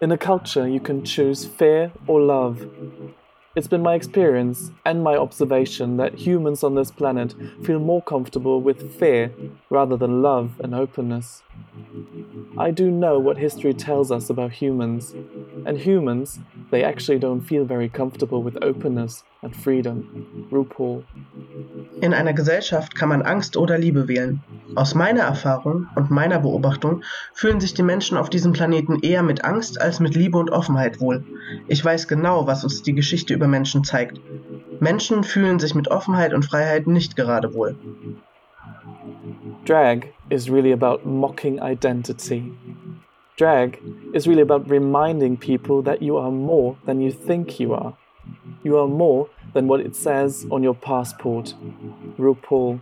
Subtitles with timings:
[0.00, 2.66] In a culture, you can choose fear or love.
[3.54, 8.62] It's been my experience and my observation that humans on this planet feel more comfortable
[8.62, 9.30] with fear
[9.68, 11.42] rather than love and openness.
[12.56, 15.14] I do know what history tells us about humans,
[15.66, 16.38] and humans,
[16.70, 20.48] they actually don't feel very comfortable with openness and freedom.
[20.50, 21.04] RuPaul.
[22.00, 24.40] In einer Gesellschaft kann man Angst oder Liebe wählen.
[24.74, 27.02] Aus meiner Erfahrung und meiner Beobachtung
[27.34, 31.00] fühlen sich die Menschen auf diesem Planeten eher mit Angst als mit Liebe und Offenheit
[31.00, 31.24] wohl.
[31.68, 34.20] Ich weiß genau, was uns die Geschichte über Menschen zeigt.
[34.80, 37.76] Menschen fühlen sich mit Offenheit und Freiheit nicht gerade wohl.
[39.64, 42.52] Drag is really about mocking identity.
[43.36, 43.78] Drag
[44.12, 47.94] is really about reminding people that you are more than you think you are.
[48.62, 51.54] You are more than what it says on your passport.
[52.18, 52.78] RuPaul.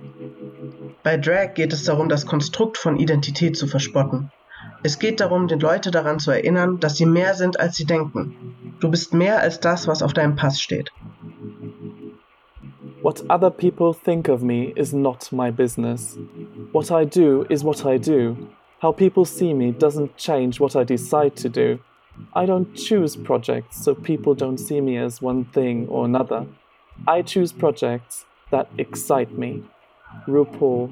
[1.02, 4.30] Bei Drag geht es darum, das Konstrukt von Identität zu verspotten.
[4.82, 8.76] Es geht darum, den Leute daran zu erinnern, dass sie mehr sind, als sie denken.
[8.80, 10.90] Du bist mehr als das, was auf deinem Pass steht.
[13.02, 16.18] What other people think of me is not my business.
[16.72, 18.36] What I do is what I do.
[18.82, 21.78] How people see me doesn't change what I decide to do.
[22.34, 26.46] I don't choose projects so people don't see me as one thing or another.
[27.06, 29.64] I choose projects that excite me.
[30.26, 30.90] RuPaul.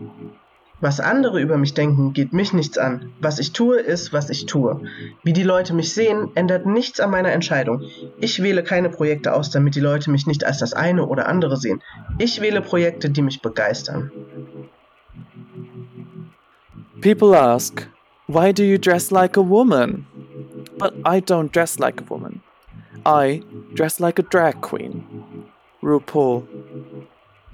[0.81, 3.13] Was andere über mich denken, geht mich nichts an.
[3.21, 4.81] Was ich tue, ist, was ich tue.
[5.25, 7.83] Wie die Leute mich sehen, ändert nichts an meiner Entscheidung.
[8.21, 11.57] Ich wähle keine Projekte aus, damit die Leute mich nicht als das eine oder andere
[11.57, 11.83] sehen.
[12.19, 14.13] Ich wähle Projekte, die mich begeistern.
[17.01, 17.89] People ask,
[18.29, 20.07] why do you dress like a woman?
[20.79, 22.41] But I don't dress like a woman.
[23.05, 23.43] I
[23.75, 25.05] dress like a drag queen.
[25.83, 26.47] RuPaul.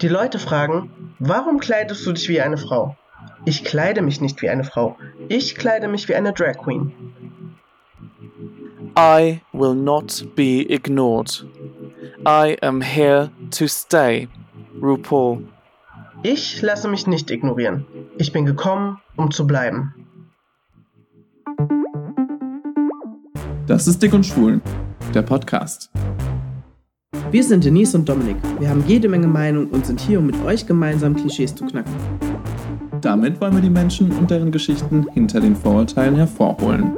[0.01, 2.97] Die Leute fragen, warum kleidest du dich wie eine Frau?
[3.45, 4.97] Ich kleide mich nicht wie eine Frau.
[5.29, 6.93] Ich kleide mich wie eine Drag Queen.
[8.97, 11.45] I will not be ignored.
[12.27, 14.29] I am here to stay.
[14.81, 15.47] RuPaul.
[16.23, 17.87] Ich lasse mich nicht ignorieren.
[18.19, 19.95] Ich bin gekommen, um zu bleiben.
[23.67, 24.61] Das ist Dick und Schwul,
[25.15, 25.91] der Podcast.
[27.31, 28.37] Wir sind Denise und Dominik.
[28.61, 31.93] Wir haben jede Menge Meinung und sind hier, um mit euch gemeinsam Klischees zu knacken.
[33.01, 36.97] Damit wollen wir die Menschen und deren Geschichten hinter den Vorurteilen hervorholen.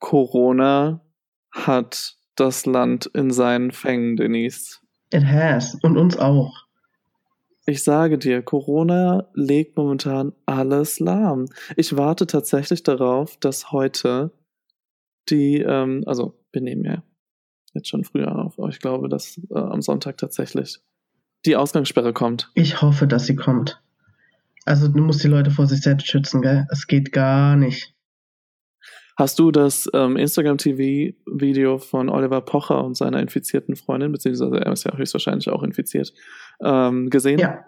[0.00, 1.02] Corona
[1.52, 4.87] hat das Land in seinen Fängen, Denise.
[5.12, 5.76] It has.
[5.82, 6.54] Und uns auch.
[7.66, 11.46] Ich sage dir, Corona legt momentan alles lahm.
[11.76, 14.32] Ich warte tatsächlich darauf, dass heute
[15.28, 17.02] die, ähm, also wir nehmen ja
[17.74, 20.78] jetzt schon früher auf, aber ich glaube, dass äh, am Sonntag tatsächlich
[21.44, 22.50] die Ausgangssperre kommt.
[22.54, 23.80] Ich hoffe, dass sie kommt.
[24.64, 26.66] Also du musst die Leute vor sich selbst schützen, gell?
[26.70, 27.94] Es geht gar nicht.
[29.18, 34.84] Hast du das ähm, Instagram-TV-Video von Oliver Pocher und seiner infizierten Freundin, beziehungsweise er ist
[34.84, 36.14] ja höchstwahrscheinlich auch infiziert,
[36.62, 37.40] ähm, gesehen?
[37.40, 37.64] Ja.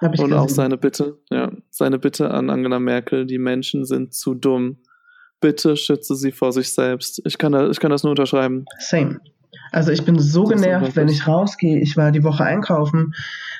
[0.00, 0.32] Hab ich und gesehen.
[0.32, 4.76] auch seine Bitte, ja, seine Bitte an Angela Merkel, die Menschen sind zu dumm.
[5.40, 7.20] Bitte schütze sie vor sich selbst.
[7.24, 8.64] Ich kann, da, ich kann das nur unterschreiben.
[8.78, 9.18] Same.
[9.72, 11.80] Also ich bin so genervt, wenn ich rausgehe.
[11.80, 13.14] Ich war die Woche einkaufen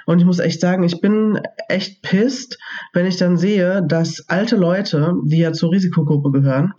[0.07, 2.59] und ich muss echt sagen, ich bin echt pisst,
[2.93, 6.75] wenn ich dann sehe, dass alte Leute, die ja zur Risikogruppe gehören,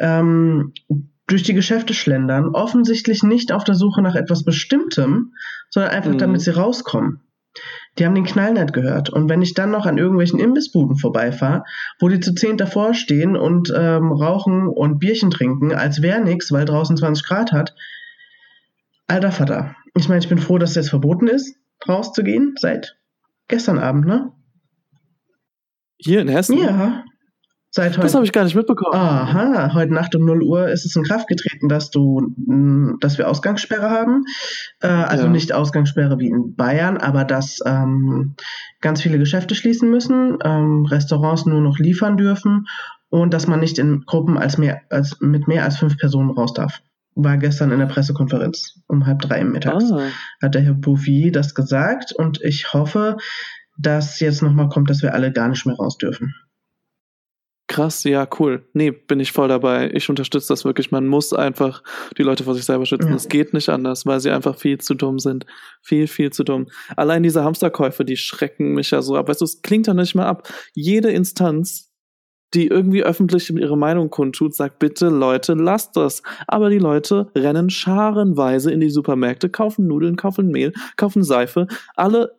[0.00, 0.72] ähm,
[1.26, 5.32] durch die Geschäfte schlendern, offensichtlich nicht auf der Suche nach etwas Bestimmtem,
[5.70, 6.18] sondern einfach Mhm.
[6.18, 7.20] damit sie rauskommen.
[7.98, 9.08] Die haben den Knall nicht gehört.
[9.08, 11.64] Und wenn ich dann noch an irgendwelchen Imbissbuden vorbeifahre,
[11.98, 16.52] wo die zu zehn davor stehen und ähm, rauchen und Bierchen trinken, als wäre nix,
[16.52, 17.74] weil draußen 20 Grad hat,
[19.08, 19.76] alter Vater.
[19.94, 21.56] Ich meine, ich bin froh, dass es jetzt verboten ist,
[21.88, 22.96] rauszugehen, seit
[23.48, 24.32] gestern Abend, ne?
[25.98, 26.58] Hier in Hessen?
[26.58, 27.04] Ja.
[27.70, 28.14] Seit Das heute.
[28.14, 28.94] habe ich gar nicht mitbekommen.
[28.94, 33.18] Aha, heute Nacht um 0 Uhr ist es in Kraft getreten, dass du, mh, dass
[33.18, 34.24] wir Ausgangssperre haben.
[34.80, 35.30] Äh, also Ja.
[35.30, 38.34] nicht Ausgangssperre wie in Bayern, aber dass ähm,
[38.80, 42.66] ganz viele Geschäfte schließen müssen, ähm, Restaurants nur noch liefern dürfen
[43.10, 46.54] und dass man nicht in Gruppen als mehr, als, mit mehr als fünf Personen raus
[46.54, 46.80] darf.
[47.16, 49.90] War gestern in der Pressekonferenz um halb drei mittags.
[49.90, 50.10] Ah,
[50.42, 53.16] Hat der Herr Bouvier das gesagt und ich hoffe,
[53.78, 56.34] dass jetzt nochmal kommt, dass wir alle gar nicht mehr raus dürfen.
[57.68, 58.64] krass, ja, cool.
[58.74, 59.90] Nee, bin ich voll dabei.
[59.92, 60.92] Ich unterstütze das wirklich.
[60.92, 61.82] Man muss einfach
[62.16, 63.08] die Leute vor sich selber schützen.
[63.10, 63.16] Ja.
[63.16, 65.46] Es geht nicht anders, weil sie einfach viel zu dumm sind.
[65.82, 66.68] Viel, viel zu dumm.
[66.96, 69.28] Allein diese Hamsterkäufe, die schrecken mich ja so ab.
[69.28, 70.48] Weißt du, es klingt ja nicht mal ab.
[70.74, 71.92] Jede Instanz,
[72.54, 76.22] die irgendwie öffentlich ihre Meinung kundtut, sagt, bitte Leute, lasst das.
[76.46, 81.66] Aber die Leute rennen scharenweise in die Supermärkte, kaufen Nudeln, kaufen Mehl, kaufen Seife.
[81.96, 82.32] Alle,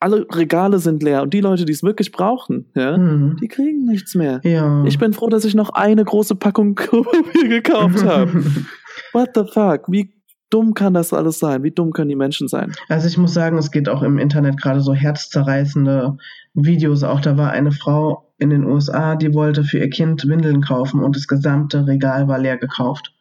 [0.00, 1.22] alle Regale sind leer.
[1.22, 3.36] Und die Leute, die es wirklich brauchen, ja, Mhm.
[3.40, 4.40] die kriegen nichts mehr.
[4.42, 4.84] Ja.
[4.84, 8.32] Ich bin froh, dass ich noch eine große Packung Klopapier gekauft habe.
[9.12, 9.82] What the fuck?
[9.88, 10.12] Wie
[10.50, 11.62] dumm kann das alles sein?
[11.62, 12.72] Wie dumm können die Menschen sein?
[12.88, 16.16] Also ich muss sagen, es geht auch im Internet gerade so herzzerreißende
[16.54, 17.02] Videos.
[17.02, 21.02] Auch da war eine Frau in den USA, die wollte für ihr Kind Windeln kaufen
[21.02, 23.12] und das gesamte Regal war leer gekauft.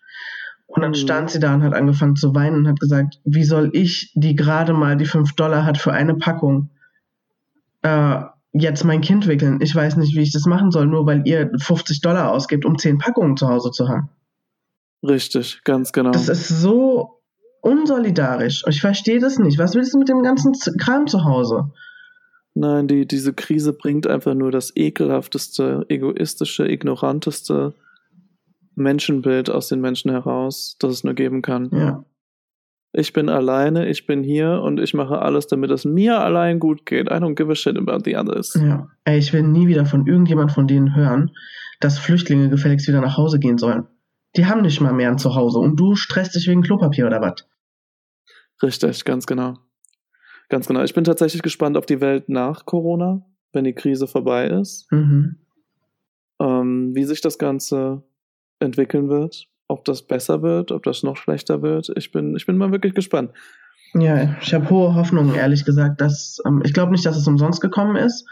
[0.68, 0.96] Und dann Mhm.
[0.96, 4.36] stand sie da und hat angefangen zu weinen und hat gesagt, wie soll ich, die
[4.36, 6.70] gerade mal die 5 Dollar hat für eine Packung,
[7.84, 8.22] äh,
[8.52, 9.60] jetzt mein Kind wickeln?
[9.62, 12.78] Ich weiß nicht, wie ich das machen soll, nur weil ihr 50 Dollar ausgibt, um
[12.78, 14.10] 10 Packungen zu Hause zu haben.
[15.04, 16.12] Richtig, ganz genau.
[16.12, 17.22] Das ist so
[17.62, 18.64] unsolidarisch.
[18.68, 19.58] Ich verstehe das nicht.
[19.60, 21.72] Was willst du mit dem ganzen Kram zu Hause?
[22.58, 27.74] Nein, die, diese Krise bringt einfach nur das ekelhafteste, egoistische, ignoranteste
[28.76, 31.70] Menschenbild aus den Menschen heraus, das es nur geben kann.
[31.74, 32.06] Ja.
[32.94, 36.86] Ich bin alleine, ich bin hier und ich mache alles, damit es mir allein gut
[36.86, 37.08] geht.
[37.08, 38.54] I don't give a shit about the others.
[38.54, 38.88] Ja.
[39.04, 41.32] Ey, ich will nie wieder von irgendjemand von denen hören,
[41.82, 43.86] dass Flüchtlinge gefälligst wieder nach Hause gehen sollen.
[44.38, 47.46] Die haben nicht mal mehr ein Zuhause und du stresst dich wegen Klopapier oder was?
[48.64, 49.58] Richtig, ganz genau.
[50.50, 50.84] Ganz genau.
[50.84, 55.38] Ich bin tatsächlich gespannt auf die Welt nach Corona, wenn die Krise vorbei ist, Mhm.
[56.40, 58.04] ähm, wie sich das Ganze
[58.60, 61.92] entwickeln wird, ob das besser wird, ob das noch schlechter wird.
[61.96, 63.32] Ich bin, ich bin mal wirklich gespannt.
[63.94, 67.62] Ja, ich habe hohe Hoffnungen, ehrlich gesagt, dass ähm, ich glaube nicht, dass es umsonst
[67.62, 68.28] gekommen ist.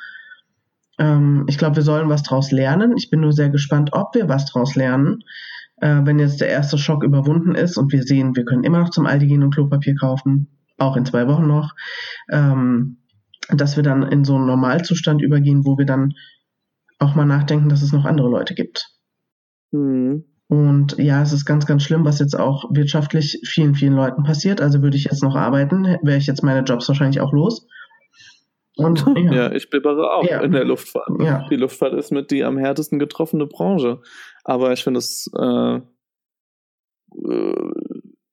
[0.99, 2.95] Ähm, ich glaube, wir sollen was draus lernen.
[2.97, 5.23] Ich bin nur sehr gespannt, ob wir was draus lernen.
[5.77, 8.89] Äh, wenn jetzt der erste Schock überwunden ist und wir sehen, wir können immer noch
[8.89, 10.47] zum Aldi gehen und Klopapier kaufen,
[10.83, 11.71] auch in zwei Wochen noch,
[12.31, 12.97] ähm,
[13.49, 16.13] dass wir dann in so einen Normalzustand übergehen, wo wir dann
[16.99, 18.87] auch mal nachdenken, dass es noch andere Leute gibt.
[19.71, 20.25] Hm.
[20.47, 24.61] Und ja, es ist ganz, ganz schlimm, was jetzt auch wirtschaftlich vielen, vielen Leuten passiert.
[24.61, 27.65] Also würde ich jetzt noch arbeiten, wäre ich jetzt meine Jobs wahrscheinlich auch los.
[28.75, 29.33] Und Ja.
[29.33, 30.41] ja, ich bibbere auch Ja.
[30.41, 31.07] in der Luftfahrt.
[31.21, 34.01] ja, Die Luftfahrt ist mit die am härtesten getroffene Branche.
[34.43, 37.71] Aber ich finde es äh, äh,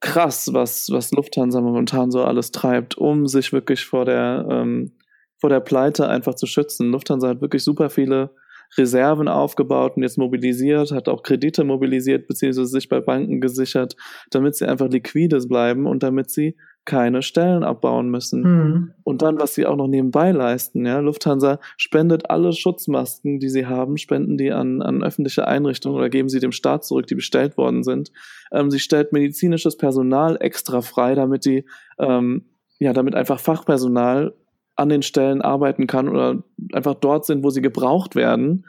[0.00, 4.92] krass, was, was Lufthansa momentan so alles treibt, um sich wirklich vor der, ähm,
[5.38, 6.90] vor der Pleite einfach zu schützen.
[6.90, 8.30] Lufthansa hat wirklich super viele
[8.76, 13.96] Reserven aufgebaut und jetzt mobilisiert, hat auch Kredite mobilisiert, beziehungsweise sich bei Banken gesichert,
[14.30, 18.44] damit sie einfach liquides bleiben und damit sie keine Stellen abbauen müssen.
[18.44, 23.48] hm, Und dann, was sie auch noch nebenbei leisten, ja, Lufthansa spendet alle Schutzmasken, die
[23.48, 27.14] sie haben, spenden die an, an öffentliche Einrichtungen oder geben sie dem Staat zurück, die
[27.14, 28.12] bestellt worden sind.
[28.52, 31.64] Ähm, sie stellt medizinisches Personal extra frei, damit die,
[31.98, 32.46] ähm,
[32.78, 34.34] ja, damit einfach Fachpersonal
[34.76, 36.42] an den Stellen arbeiten kann oder
[36.72, 38.66] einfach dort sind, wo sie gebraucht werden.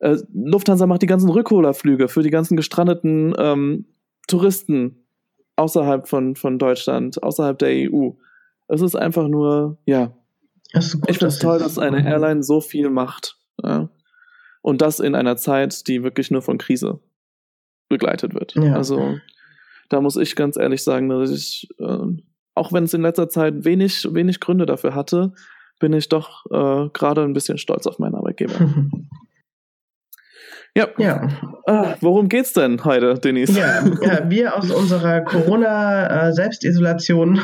[0.00, 3.86] Äh, Lufthansa macht die ganzen Rückholerflüge für die ganzen gestrandeten ähm,
[4.26, 5.05] Touristen
[5.56, 8.10] außerhalb von, von Deutschland, außerhalb der EU.
[8.68, 10.12] Es ist einfach nur, ja,
[10.72, 13.38] es ist gut, ich finde es toll, dass eine Airline so viel macht.
[13.62, 13.88] Ja.
[14.62, 17.00] Und das in einer Zeit, die wirklich nur von Krise
[17.88, 18.54] begleitet wird.
[18.56, 18.74] Ja.
[18.74, 19.18] Also
[19.88, 22.06] da muss ich ganz ehrlich sagen, dass ich, äh,
[22.54, 25.32] auch wenn es in letzter Zeit wenig, wenig Gründe dafür hatte,
[25.78, 28.54] bin ich doch äh, gerade ein bisschen stolz auf meinen Arbeitgeber.
[30.76, 31.28] Ja, Ja,
[31.66, 33.58] ah, worum geht's denn heute, Denise?
[33.58, 37.36] ja, ja, wir aus unserer Corona-Selbstisolation.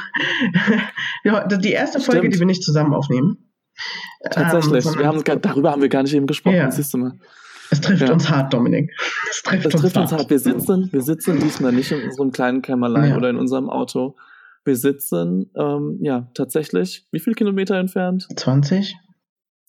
[1.25, 2.35] ist die erste Folge, Stimmt.
[2.35, 3.39] die wir nicht zusammen aufnehmen.
[4.31, 6.71] Tatsächlich, Ähm, wir haben, darüber haben wir gar nicht eben gesprochen, Ja.
[6.71, 7.13] siehst du mal.
[7.71, 8.13] es trifft ja.
[8.13, 8.91] uns hart, Dominik.
[9.31, 10.13] Es trifft, Das uns, trifft hart.
[10.13, 10.31] uns hart.
[10.31, 14.15] Wir sitzen, wir sitzen diesmal nicht in unserem kleinen Kämmerlein oder in unserem Auto.
[14.67, 18.29] Wir sitzen, ähm, ja, tatsächlich, wie viele Kilometer entfernt?
[18.37, 18.95] 20?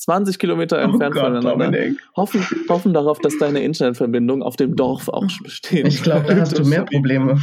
[0.03, 1.71] 20 Kilometer entfernt voneinander.
[2.17, 5.87] Hoffen, hoffen darauf, dass deine Internetverbindung auf dem Dorf auch besteht.
[5.87, 7.39] Ich glaube, da hast du mehr Probleme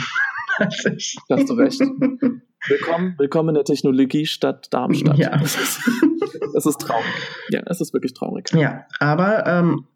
[0.59, 1.17] als ich.
[1.29, 1.81] Da hast du recht.
[1.81, 5.17] Willkommen, willkommen in der Technologiestadt Darmstadt.
[5.17, 5.41] Ja.
[5.43, 5.81] Es ist,
[6.55, 7.07] es ist traurig.
[7.49, 8.51] Ja, es ist wirklich traurig.
[8.53, 9.87] Ja, aber ähm,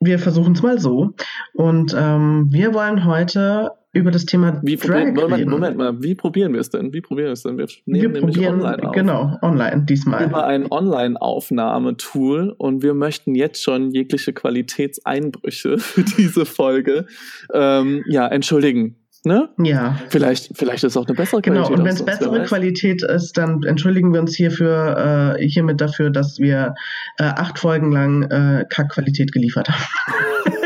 [0.00, 1.14] wir versuchen es mal so.
[1.54, 5.50] Und ähm, wir wollen heute über das Thema Wie Drag Moment, reden.
[5.50, 6.92] Moment mal, wie probieren wir es denn?
[6.92, 7.56] Wie probieren wir es denn?
[7.56, 8.94] Wir nehmen wir nämlich online auf.
[8.94, 10.24] genau, online diesmal.
[10.24, 17.06] über ein Online-Aufnahmetool und wir möchten jetzt schon jegliche Qualitätseinbrüche für diese Folge
[17.52, 18.96] ähm, ja entschuldigen.
[19.24, 19.48] Ne?
[19.58, 21.62] Ja, Vielleicht, vielleicht ist auch eine bessere genau.
[21.62, 21.78] Qualität.
[21.78, 22.42] Und wenn es bessere.
[22.44, 26.74] Qualität ist, dann entschuldigen wir uns hierfür, äh, hiermit dafür, dass wir
[27.18, 30.52] äh, acht Folgen lang äh, Kackqualität geliefert haben.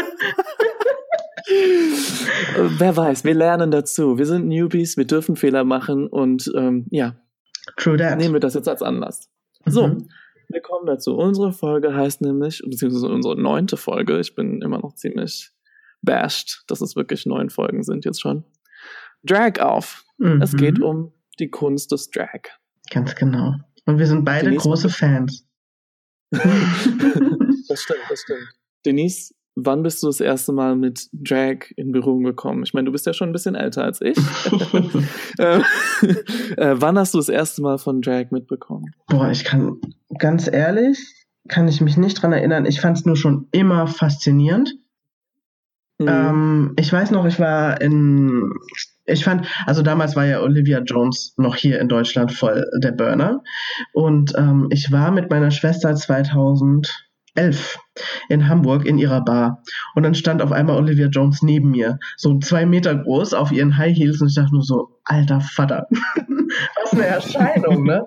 [1.52, 4.18] Äh, wer weiß, wir lernen dazu.
[4.18, 7.16] Wir sind Newbies, wir dürfen Fehler machen und ähm, ja,
[7.76, 8.18] True that.
[8.18, 9.30] nehmen wir das jetzt als Anlass.
[9.66, 10.08] So, Mhm.
[10.48, 11.16] Wir kommen dazu.
[11.16, 15.50] Unsere Folge heißt nämlich, beziehungsweise unsere neunte Folge, ich bin immer noch ziemlich
[16.02, 18.44] bashed, dass es wirklich neun Folgen sind jetzt schon.
[19.22, 20.04] Drag auf.
[20.18, 20.42] Mhm.
[20.42, 22.42] Es geht um die Kunst des Drag.
[22.90, 23.54] Ganz genau.
[23.86, 25.48] Und wir sind beide Denise, große Fans.
[26.32, 28.48] das stimmt, das stimmt.
[28.84, 32.62] Denise, wann bist du das erste Mal mit Drag in Berührung gekommen?
[32.62, 34.18] Ich meine, du bist ja schon ein bisschen älter als ich.
[35.38, 35.62] Ähm,
[36.58, 38.94] äh, wann hast du das erste Mal von Drag mitbekommen?
[39.06, 39.80] Boah, ich kann,
[40.18, 40.98] ganz ehrlich,
[41.48, 42.66] kann ich mich nicht dran erinnern.
[42.66, 44.74] Ich fand es nur schon immer faszinierend.
[45.98, 46.08] Mhm.
[46.08, 48.52] Ähm, ich weiß noch, ich war in,
[49.06, 53.42] ich fand, also damals war ja Olivia Jones noch hier in Deutschland voll der Burner.
[53.92, 55.94] Und ähm, ich war mit meiner Schwester
[57.34, 57.78] 2011
[58.28, 59.62] in Hamburg in ihrer Bar.
[59.94, 63.76] Und dann stand auf einmal Olivia Jones neben mir, so zwei Meter groß auf ihren
[63.76, 64.20] High Heels.
[64.20, 65.86] Und ich dachte nur so, alter Vater,
[66.82, 68.04] was eine Erscheinung, ne?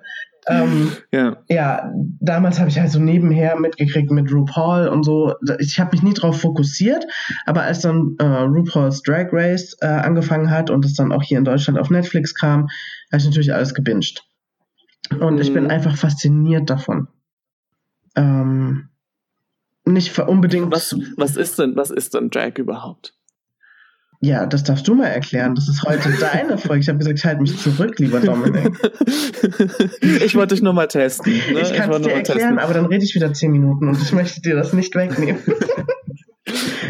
[0.48, 1.38] Ähm, ja.
[1.50, 5.34] ja, damals habe ich halt so nebenher mitgekriegt mit RuPaul und so.
[5.58, 7.04] Ich habe mich nie drauf fokussiert,
[7.48, 11.40] aber als dann äh, RuPaul's Drag Race äh, angefangen hat und es dann auch hier
[11.40, 12.68] in Deutschland auf Netflix kam,
[13.12, 14.24] habe ich natürlich alles gebinged.
[15.20, 15.72] Und ich bin Mhm.
[15.72, 17.08] einfach fasziniert davon.
[18.16, 18.90] Ähm,
[19.86, 20.72] nicht unbedingt.
[20.72, 23.14] Was, was ist denn, was ist denn Drag überhaupt?
[24.22, 25.56] Ja, das darfst du mal erklären.
[25.56, 26.82] Das ist heute deine Folge.
[26.82, 28.74] Ich habe gesagt, ich halte mich zurück, lieber Dominik.
[30.02, 31.34] ich wollte dich nur mal testen.
[31.54, 31.62] Ne?
[31.62, 34.42] Ich kann es dir erklären, aber dann rede ich wieder zehn Minuten und ich möchte
[34.42, 35.42] dir das nicht wegnehmen.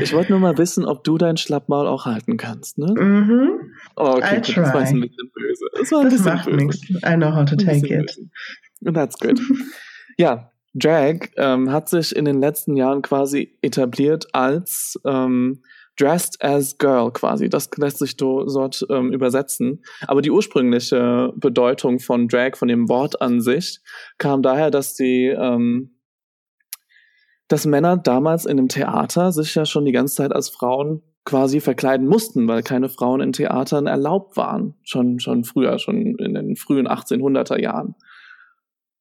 [0.02, 2.78] Ich wollte nur mal wissen, ob du dein Schlappmaul auch halten kannst.
[2.78, 2.94] Ne?
[3.00, 3.50] mhm.
[3.96, 5.66] Oh, okay, gut, das war ein bisschen böse.
[5.80, 6.58] Das war ein Das bisschen macht böse.
[6.58, 6.90] nichts.
[6.90, 8.18] I know how to take it.
[8.82, 8.94] böse.
[8.94, 9.40] That's good.
[10.18, 15.64] ja, Drag ähm, hat sich in den letzten Jahren quasi etabliert als ähm,
[15.98, 17.50] Dressed as Girl quasi.
[17.50, 19.84] Das lässt sich do, dort ähm, übersetzen.
[20.08, 23.80] Aber die ursprüngliche Bedeutung von Drag, von dem Wort an sich,
[24.18, 25.96] kam daher, dass die ähm,
[27.48, 31.60] dass Männer damals in dem Theater sich ja schon die ganze Zeit als Frauen quasi
[31.60, 34.76] verkleiden mussten, weil keine Frauen in Theatern erlaubt waren.
[34.84, 37.96] Schon, schon früher, schon in den frühen 1800er Jahren.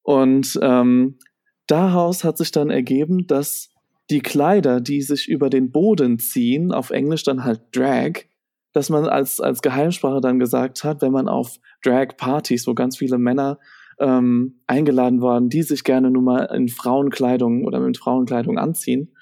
[0.03, 1.19] Und ähm,
[1.67, 3.71] daraus hat sich dann ergeben, dass
[4.11, 8.25] die Kleider, die sich über den Boden ziehen, auf Englisch dann halt Drag,
[8.73, 13.19] dass man als, als Geheimsprache dann gesagt hat, wenn man auf Drag-Partys, wo ganz viele
[13.19, 13.59] Männer
[13.99, 19.15] ähm, eingeladen worden, die sich gerne nun mal in Frauenkleidung oder mit Frauenkleidung anziehen,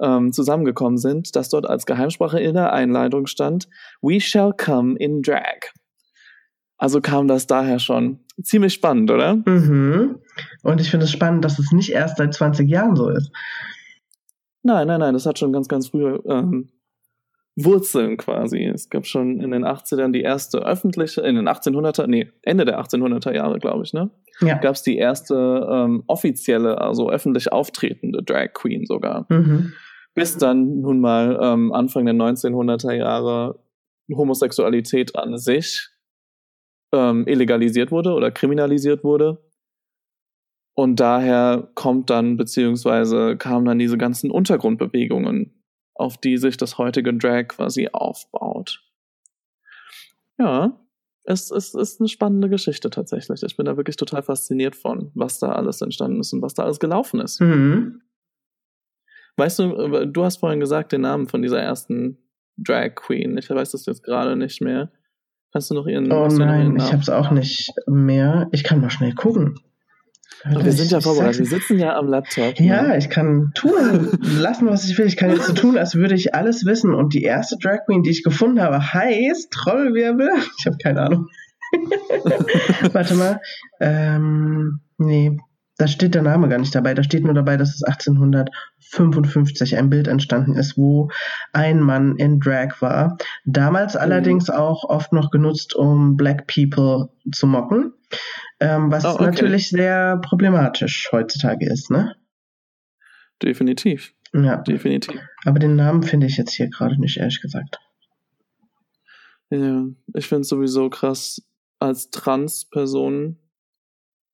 [0.00, 3.68] ähm, zusammengekommen sind, dass dort als Geheimsprache in der Einleitung stand,
[4.02, 5.72] We shall come in drag.
[6.76, 8.20] Also kam das daher schon.
[8.42, 9.36] Ziemlich spannend, oder?
[9.36, 10.20] Mhm.
[10.62, 13.30] Und ich finde es spannend, dass es nicht erst seit 20 Jahren so ist.
[14.62, 16.68] Nein, nein, nein, das hat schon ganz, ganz frühe ähm,
[17.56, 18.64] Wurzeln quasi.
[18.64, 22.78] Es gab schon in den 80ern die erste öffentliche, in den 1800er, nee, Ende der
[22.78, 24.10] 1800er Jahre, glaube ich, ne?
[24.40, 24.58] Ja.
[24.58, 29.24] Gab es die erste ähm, offizielle, also öffentlich auftretende Drag Queen sogar.
[29.30, 29.72] Mhm.
[30.14, 33.58] Bis dann nun mal ähm, Anfang der 1900er Jahre
[34.14, 35.88] Homosexualität an sich
[36.92, 39.42] ähm, illegalisiert wurde oder kriminalisiert wurde.
[40.74, 45.62] Und daher kommt dann, beziehungsweise kamen dann diese ganzen Untergrundbewegungen,
[45.94, 48.82] auf die sich das heutige Drag quasi aufbaut.
[50.38, 50.78] Ja,
[51.24, 53.42] es, es ist eine spannende Geschichte tatsächlich.
[53.42, 56.64] Ich bin da wirklich total fasziniert von, was da alles entstanden ist und was da
[56.64, 57.40] alles gelaufen ist.
[57.40, 58.02] Mhm.
[59.36, 62.18] Weißt du, äh, du hast vorhin gesagt den Namen von dieser ersten
[62.56, 63.36] Drag Queen.
[63.38, 64.90] Ich weiß das jetzt gerade nicht mehr.
[65.56, 68.46] Kannst du noch ihren, Oh ihren nein, ich habe es auch nicht mehr.
[68.52, 69.58] Ich kann mal schnell gucken.
[70.44, 71.38] Wir sind ja vorbereitet.
[71.38, 72.60] Wir sitzen ja am Laptop.
[72.60, 72.98] Ja, ne?
[72.98, 75.06] ich kann tun, lassen, was ich will.
[75.06, 76.92] Ich kann jetzt so tun, als würde ich alles wissen.
[76.92, 80.28] Und die erste Drag Queen, die ich gefunden habe, heißt Trommelwirbel.
[80.58, 81.28] Ich habe keine Ahnung.
[82.92, 83.40] Warte mal.
[83.80, 85.38] Ähm, nee,
[85.78, 86.94] da steht der Name gar nicht dabei.
[86.94, 91.10] Da steht nur dabei, dass es 1855 ein Bild entstanden ist, wo
[91.52, 93.18] ein Mann in Drag war.
[93.44, 97.92] Damals allerdings auch oft noch genutzt, um Black People zu mocken.
[98.60, 99.24] Ähm, was Oh, okay.
[99.24, 102.14] natürlich sehr problematisch heutzutage ist, ne?
[103.42, 104.14] Definitiv.
[104.32, 104.56] Ja.
[104.56, 105.20] Definitiv.
[105.44, 107.78] Aber den Namen finde ich jetzt hier gerade nicht, ehrlich gesagt.
[109.50, 111.42] Ja, ich finde es sowieso krass,
[111.78, 113.38] als Trans-Person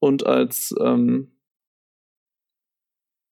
[0.03, 1.31] und als, ähm,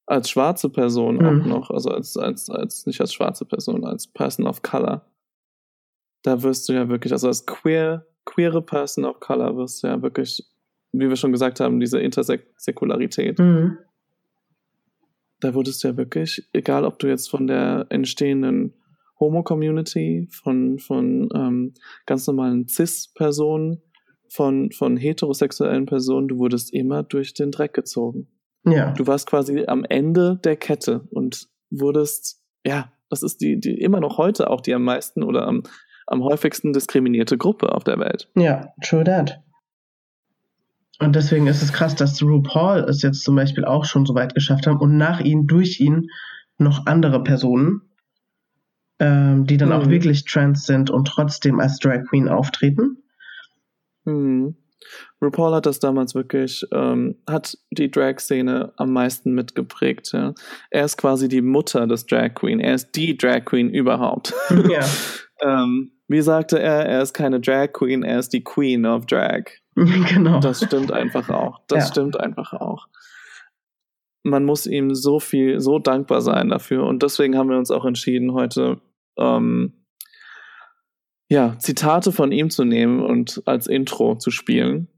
[0.07, 1.27] als schwarze Person Mhm.
[1.27, 5.05] auch noch, also als, als, als, nicht als schwarze Person, als Person of Color.
[6.23, 10.01] Da wirst du ja wirklich, also als queer, queere Person of Color wirst du ja
[10.01, 10.45] wirklich,
[10.93, 13.39] wie wir schon gesagt haben, diese Intersäkularität.
[13.41, 13.79] Mhm.
[15.41, 18.75] da wurdest du ja wirklich, egal ob du jetzt von der entstehenden
[19.19, 21.73] Homo-Community, von, von ähm,
[22.07, 23.81] ganz normalen Cis-Personen,
[24.31, 28.29] von, von heterosexuellen Personen, du wurdest immer durch den Dreck gezogen.
[28.65, 28.93] Ja.
[28.93, 34.01] Du warst quasi am Ende der Kette und wurdest, ja, das ist die, die immer
[34.01, 35.65] noch heute auch die am meisten oder am,
[36.07, 38.29] am häufigsten diskriminierte Gruppe auf der Welt.
[38.37, 39.41] Ja, true that.
[41.01, 44.35] Und deswegen ist es krass, dass RuPaul es jetzt zum Beispiel auch schon so weit
[44.35, 46.09] geschafft haben und nach ihnen, durch ihn
[46.59, 47.81] noch andere Personen,
[48.99, 49.75] ähm, die dann Mhm.
[49.75, 53.00] auch wirklich trans sind und trotzdem als Drag Queen auftreten.
[54.11, 54.55] Hm.
[55.23, 60.13] RuPaul hat das damals wirklich, ähm, hat die Drag-Szene am meisten mitgeprägt.
[60.13, 60.33] Ja.
[60.71, 62.61] Er ist quasi die Mutter des Drag Queen.
[62.61, 64.33] Er ist die Drag Queen überhaupt.
[64.69, 64.81] Ja.
[65.43, 69.45] ähm, wie sagte er, er ist keine Drag Queen, er ist die Queen of Drag.
[69.77, 70.41] genau.
[70.41, 71.61] Das stimmt einfach auch.
[71.69, 71.91] Das Ja.
[71.91, 72.89] stimmt einfach auch.
[74.23, 76.85] Man muss ihm so viel, so dankbar sein dafür.
[76.85, 78.81] Und deswegen haben wir uns auch entschieden, heute
[79.19, 79.80] ähm,
[81.31, 84.89] ja, Zitate von ihm zu nehmen und als Intro zu spielen.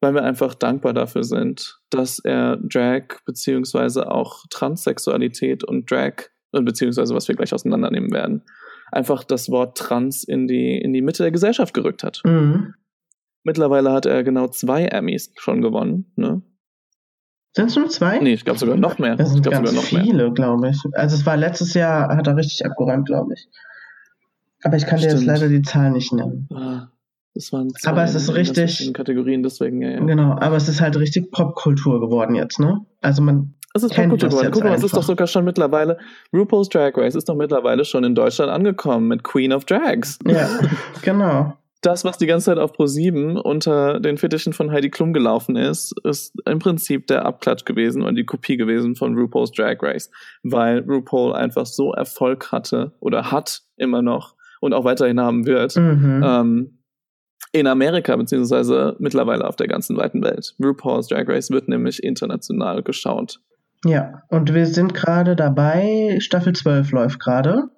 [0.00, 6.62] Weil wir einfach dankbar dafür sind, dass er Drag beziehungsweise auch Transsexualität und Drag, äh,
[6.62, 8.42] beziehungsweise was wir gleich auseinandernehmen werden,
[8.90, 12.22] einfach das Wort Trans in die, in die Mitte der Gesellschaft gerückt hat.
[12.24, 12.74] Mhm.
[13.44, 16.10] Mittlerweile hat er genau zwei Emmys schon gewonnen.
[16.16, 16.42] Ne?
[17.52, 18.18] Sind es nur zwei?
[18.18, 19.16] Nee, ich glaube sogar noch mehr.
[19.16, 20.80] Das ich sind ganz sogar noch viele, glaube ich.
[20.94, 23.46] Also es war letztes Jahr, hat er richtig abgeräumt, glaube ich.
[24.64, 25.26] Aber ich kann dir jetzt Stimmt.
[25.26, 26.48] leider die Zahl nicht nennen.
[26.52, 26.88] Ah,
[27.34, 29.90] Das waren zwei Aber es ist richtig- Kategorien, deswegen ja.
[29.90, 30.00] ja.
[30.00, 32.80] Genau, aber es ist halt richtig Popkultur geworden jetzt, ne?
[33.02, 34.50] Also man, Es ist Popkultur geworden.
[34.52, 35.98] Guck mal, es ist doch sogar schon mittlerweile,
[36.32, 40.18] RuPaul's Drag Race ist doch mittlerweile schon in Deutschland angekommen mit Queen of Drags.
[40.26, 40.48] ja,
[41.02, 41.54] genau.
[41.82, 45.94] Das, was die ganze Zeit auf Pro7 unter den Fittichen von Heidi Klum gelaufen ist,
[46.02, 50.10] ist im Prinzip der Abklatsch gewesen und die Kopie gewesen von RuPaul's Drag Race,
[50.42, 55.76] weil RuPaul einfach so Erfolg hatte oder hat immer noch und auch weiterhin haben wird.
[55.76, 56.22] Mhm.
[56.24, 56.78] ähm,
[57.52, 60.56] in Amerika, beziehungsweise mittlerweile auf der ganzen weiten Welt.
[60.60, 63.38] RuPaul's Drag Race wird nämlich international geschaut.
[63.84, 67.68] Ja, und wir sind gerade dabei, Staffel 12 läuft gerade.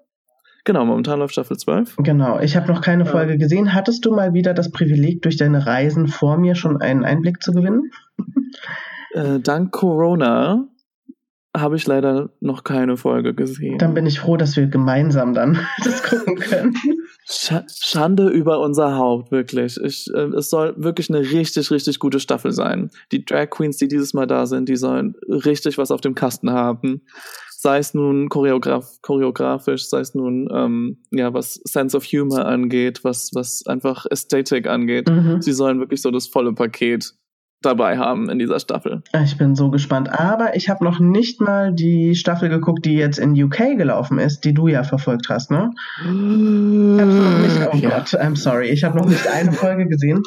[0.64, 1.96] Genau, momentan läuft Staffel 12.
[1.98, 3.10] Genau, ich habe noch keine Ja.
[3.10, 3.74] Folge gesehen.
[3.74, 7.52] Hattest du mal wieder das Privileg, durch deine Reisen vor mir schon einen Einblick zu
[7.52, 7.90] gewinnen?
[9.12, 10.66] Äh, dank Corona
[11.60, 13.78] habe ich leider noch keine Folge gesehen.
[13.78, 16.74] Dann bin ich froh, dass wir gemeinsam dann das gucken können.
[17.28, 19.78] Sch Schande über unser Haupt, wirklich.
[19.82, 22.90] Ich, äh, es soll wirklich eine richtig, richtig gute Staffel sein.
[23.12, 26.50] Die Drag Queens, die dieses Mal da sind, die sollen richtig was auf dem Kasten
[26.50, 27.02] haben.
[27.50, 33.02] Sei es nun choreograf choreografisch, sei es nun, ähm, ja, was Sense of Humor angeht,
[33.02, 35.08] was, was einfach Ästhetik angeht.
[35.08, 35.40] Mhm.
[35.40, 37.14] Sie sollen wirklich so das volle Paket
[37.62, 39.02] dabei haben in dieser Staffel.
[39.24, 40.08] Ich bin so gespannt.
[40.12, 44.40] Aber ich habe noch nicht mal die Staffel geguckt, die jetzt in UK gelaufen ist,
[44.44, 45.70] die du ja verfolgt hast, ne?
[46.00, 47.90] Ich hab's noch nicht, oh Ja.
[47.98, 48.68] Gott, I'm sorry.
[48.68, 50.22] Ich habe noch nicht eine Folge gesehen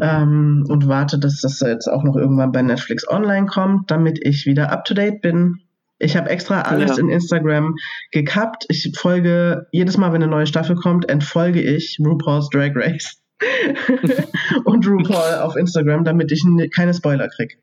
[0.00, 4.46] ähm, und warte, dass das jetzt auch noch irgendwann bei Netflix online kommt, damit ich
[4.46, 5.56] wieder up to date bin.
[5.98, 7.02] Ich habe extra alles Ja.
[7.02, 7.74] in Instagram
[8.12, 8.66] gekappt.
[8.68, 13.18] Ich folge jedes Mal, wenn eine neue Staffel kommt, entfolge ich RuPaul's Drag Race
[14.64, 16.44] und RuPaul auf Instagram, damit ich
[16.74, 17.58] keine Spoiler krieg.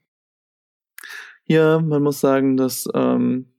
[1.46, 3.54] Ja, man muss sagen, dass ähm,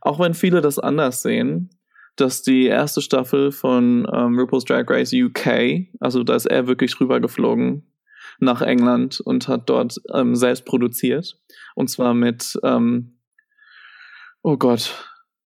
[0.00, 1.70] auch wenn viele das anders sehen,
[2.16, 7.00] dass die erste Staffel von ähm, RuPaul's Drag Race UK, also da ist er wirklich
[7.00, 7.90] rübergeflogen
[8.38, 11.38] nach England und hat dort ähm, selbst produziert.
[11.74, 13.18] Und zwar mit, ähm,
[14.42, 14.94] oh Gott,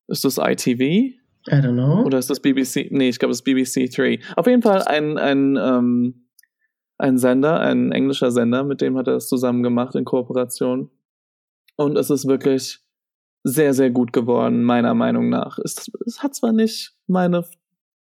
[0.09, 1.14] ist das ITV?
[1.46, 2.05] I don't know.
[2.05, 2.90] Oder ist das BBC?
[2.90, 4.20] Nee, ich glaube, es ist BBC 3.
[4.37, 6.27] Auf jeden Fall ein, ein, ähm,
[6.98, 10.90] ein Sender, ein englischer Sender, mit dem hat er es zusammen gemacht in Kooperation.
[11.77, 12.81] Und es ist wirklich
[13.44, 15.59] sehr, sehr gut geworden, meiner Meinung nach.
[15.59, 17.44] Es, es hat zwar nicht meine,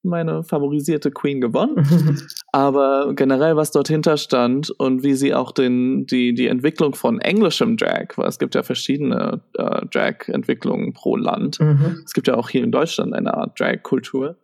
[0.03, 6.07] meine favorisierte Queen gewonnen, aber generell, was dort hinter stand und wie sie auch den,
[6.07, 11.61] die, die Entwicklung von englischem Drag, weil es gibt ja verschiedene äh, Drag-Entwicklungen pro Land,
[11.61, 12.03] mhm.
[12.05, 14.37] es gibt ja auch hier in Deutschland eine Art Drag-Kultur.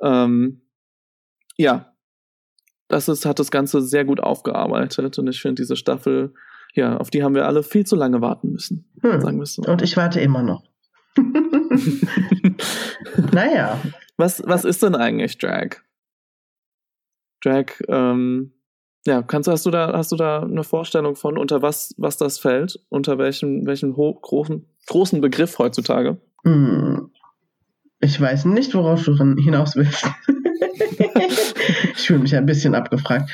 [0.00, 0.62] Ähm,
[1.56, 1.92] ja,
[2.88, 6.34] das ist, hat das Ganze sehr gut aufgearbeitet und ich finde diese Staffel,
[6.74, 9.20] ja, auf die haben wir alle viel zu lange warten müssen, Hm.
[9.20, 9.62] sagen wir so.
[9.62, 10.64] Und ich warte immer noch.
[13.32, 13.80] naja,
[14.16, 15.76] was, was ist denn eigentlich Drag?
[17.42, 18.52] Drag, ähm,
[19.06, 22.38] ja, kannst, hast du da, hast du da eine Vorstellung von, unter was, was das
[22.38, 22.80] fällt?
[22.88, 26.20] Unter welchem, welchem großen, großen Begriff heutzutage?
[26.44, 27.10] hm,
[28.00, 30.06] ich weiß nicht, worauf du hin- hinaus willst.
[31.96, 33.30] ich fühle mich ein bisschen abgefragt.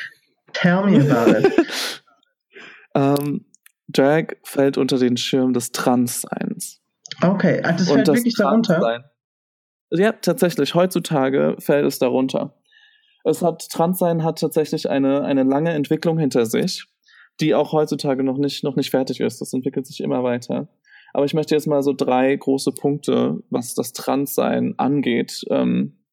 [0.53, 2.03] Tell me about it.
[2.95, 3.45] ähm,
[3.89, 6.81] Drag fällt unter den Schirm des Transseins.
[7.21, 9.03] Okay, ah, das fällt wirklich darunter.
[9.93, 10.75] Transsein- Ja, tatsächlich.
[10.75, 12.55] Heutzutage fällt es darunter.
[13.23, 16.85] Es hat Transsein hat tatsächlich eine, eine lange Entwicklung hinter sich.
[17.41, 19.41] die auch heutzutage noch nicht, noch nicht fertig ist.
[19.41, 20.67] Das entwickelt sich immer weiter.
[21.13, 26.03] Aber ich möchte jetzt mal so drei große Punkte, was das Transsein angeht, ähm,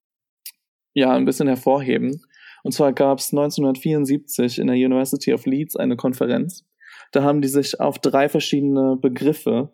[0.94, 2.22] ja, ein bisschen hervorheben.
[2.62, 6.64] Und zwar gab es 1974 in der University of Leeds eine Konferenz.
[7.12, 9.70] Da haben die sich auf drei verschiedene Begriffe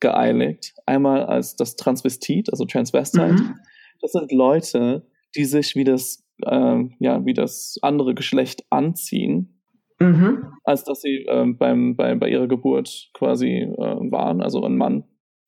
[0.00, 0.74] geeinigt.
[0.86, 3.32] Einmal als das Transvestit, also Transvestite.
[3.32, 3.54] Mhm.
[4.00, 9.60] Das sind Leute, die sich wie das, äh, ja, wie das andere Geschlecht anziehen,
[9.98, 10.52] mhm.
[10.64, 14.42] als dass sie äh, beim, bei, bei ihrer Geburt quasi äh, waren.
[14.42, 15.04] Also ein Mann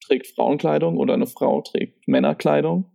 [0.07, 2.91] trägt Frauenkleidung oder eine Frau trägt Männerkleidung.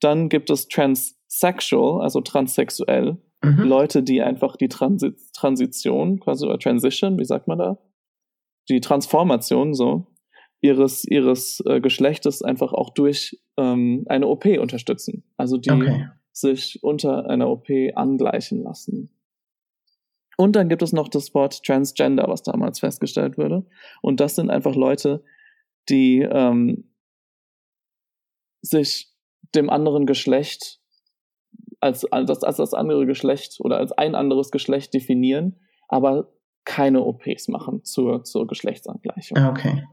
[0.00, 3.18] Dann gibt es transsexual, also transsexuell.
[3.42, 3.62] Mhm.
[3.64, 7.78] Leute, die einfach die Transi Transition, quasi oder Transition, wie sagt man da?
[8.68, 10.06] Die Transformation so
[10.60, 15.24] ihres ihres äh, Geschlechtes einfach auch durch ähm, eine OP unterstützen.
[15.36, 16.08] Also die okay.
[16.32, 19.10] sich unter einer OP angleichen lassen.
[20.36, 23.66] Und dann gibt es noch das Wort Transgender, was damals festgestellt wurde.
[24.02, 25.24] Und das sind einfach Leute,
[25.88, 26.92] die ähm,
[28.62, 29.12] sich
[29.54, 30.80] dem anderen Geschlecht
[31.80, 36.28] als, als, als das andere Geschlecht oder als ein anderes Geschlecht definieren, aber
[36.64, 39.38] keine OPs machen zur, zur Geschlechtsangleichung.
[39.38, 39.84] Ah, okay.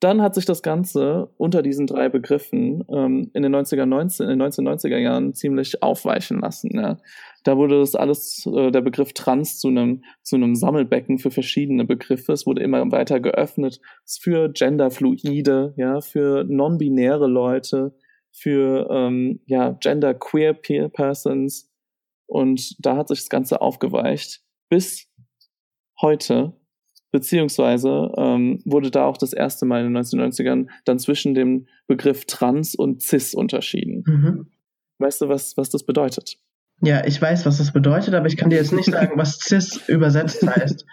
[0.00, 4.38] Dann hat sich das Ganze unter diesen drei Begriffen ähm, in, den 90er, 19, in
[4.38, 6.70] den 1990er Jahren ziemlich aufweichen lassen.
[6.74, 6.98] Ja.
[7.44, 12.32] Da wurde das alles, äh, der Begriff Trans zu einem, zu Sammelbecken für verschiedene Begriffe.
[12.32, 17.94] Es wurde immer weiter geöffnet für Genderfluide, ja, für non-binäre Leute,
[18.32, 21.72] für ähm, ja, genderqueer Persons.
[22.26, 24.42] Und da hat sich das Ganze aufgeweicht.
[24.68, 25.08] Bis
[26.02, 26.52] heute
[27.12, 32.24] beziehungsweise ähm, wurde da auch das erste Mal in den 1990ern dann zwischen dem Begriff
[32.26, 34.04] Trans und Cis unterschieden.
[34.06, 34.46] Mhm.
[34.98, 36.38] Weißt du, was, was das bedeutet?
[36.82, 39.88] Ja, ich weiß, was das bedeutet, aber ich kann dir jetzt nicht sagen, was Cis
[39.88, 40.84] übersetzt heißt.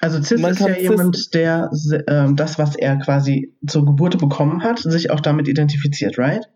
[0.00, 1.70] Also Cis Man ist ja Cis jemand, der
[2.06, 6.48] äh, das, was er quasi zur Geburt bekommen hat, sich auch damit identifiziert, right?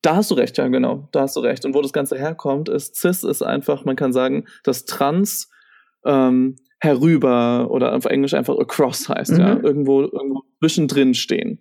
[0.00, 1.08] Da hast du recht, ja, genau.
[1.12, 1.64] Da hast du recht.
[1.64, 5.50] Und wo das Ganze herkommt, ist Cis ist einfach, man kann sagen, dass Trans
[6.04, 9.40] ähm, herüber oder auf Englisch einfach across heißt, mhm.
[9.40, 11.60] ja, irgendwo, irgendwo zwischendrin stehen.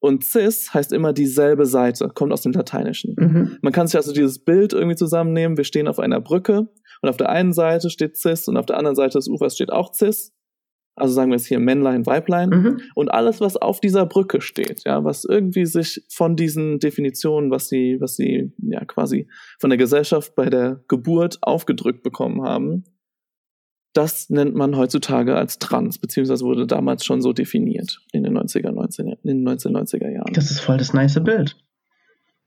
[0.00, 3.16] Und cis heißt immer dieselbe Seite, kommt aus dem Lateinischen.
[3.18, 3.58] Mhm.
[3.62, 5.56] Man kann sich also dieses Bild irgendwie zusammennehmen.
[5.56, 6.68] Wir stehen auf einer Brücke
[7.02, 9.72] und auf der einen Seite steht cis und auf der anderen Seite des Ufers steht
[9.72, 10.32] auch cis.
[10.94, 12.50] Also sagen wir jetzt hier Männlein, Weiblein.
[12.50, 12.80] Mhm.
[12.94, 17.68] Und alles, was auf dieser Brücke steht, ja, was irgendwie sich von diesen Definitionen, was
[17.68, 19.28] sie, was sie ja quasi
[19.60, 22.84] von der Gesellschaft bei der Geburt aufgedrückt bekommen haben,
[23.98, 28.70] das nennt man heutzutage als trans, beziehungsweise wurde damals schon so definiert in den 90er,
[28.70, 30.32] 19, in den 1990er Jahren.
[30.34, 31.56] Das ist voll das nice Bild.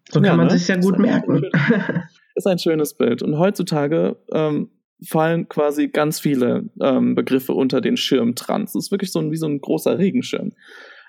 [0.10, 0.58] So kann ja, man ne?
[0.58, 1.44] sich ja gut ist merken.
[1.54, 2.04] Ein,
[2.36, 3.22] ist ein schönes Bild.
[3.22, 4.70] Und heutzutage ähm,
[5.06, 8.72] fallen quasi ganz viele ähm, Begriffe unter den Schirm trans.
[8.72, 10.54] Das ist wirklich so ein, wie so ein großer Regenschirm.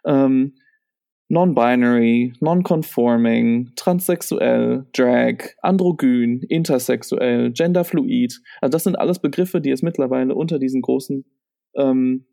[0.05, 0.55] Ähm,
[1.28, 8.40] non-binary, non-conforming, transsexuell, drag, androgyn, intersexuell, genderfluid.
[8.61, 11.24] Also das sind alles Begriffe, die es mittlerweile unter diesen großen
[11.76, 12.26] ähm,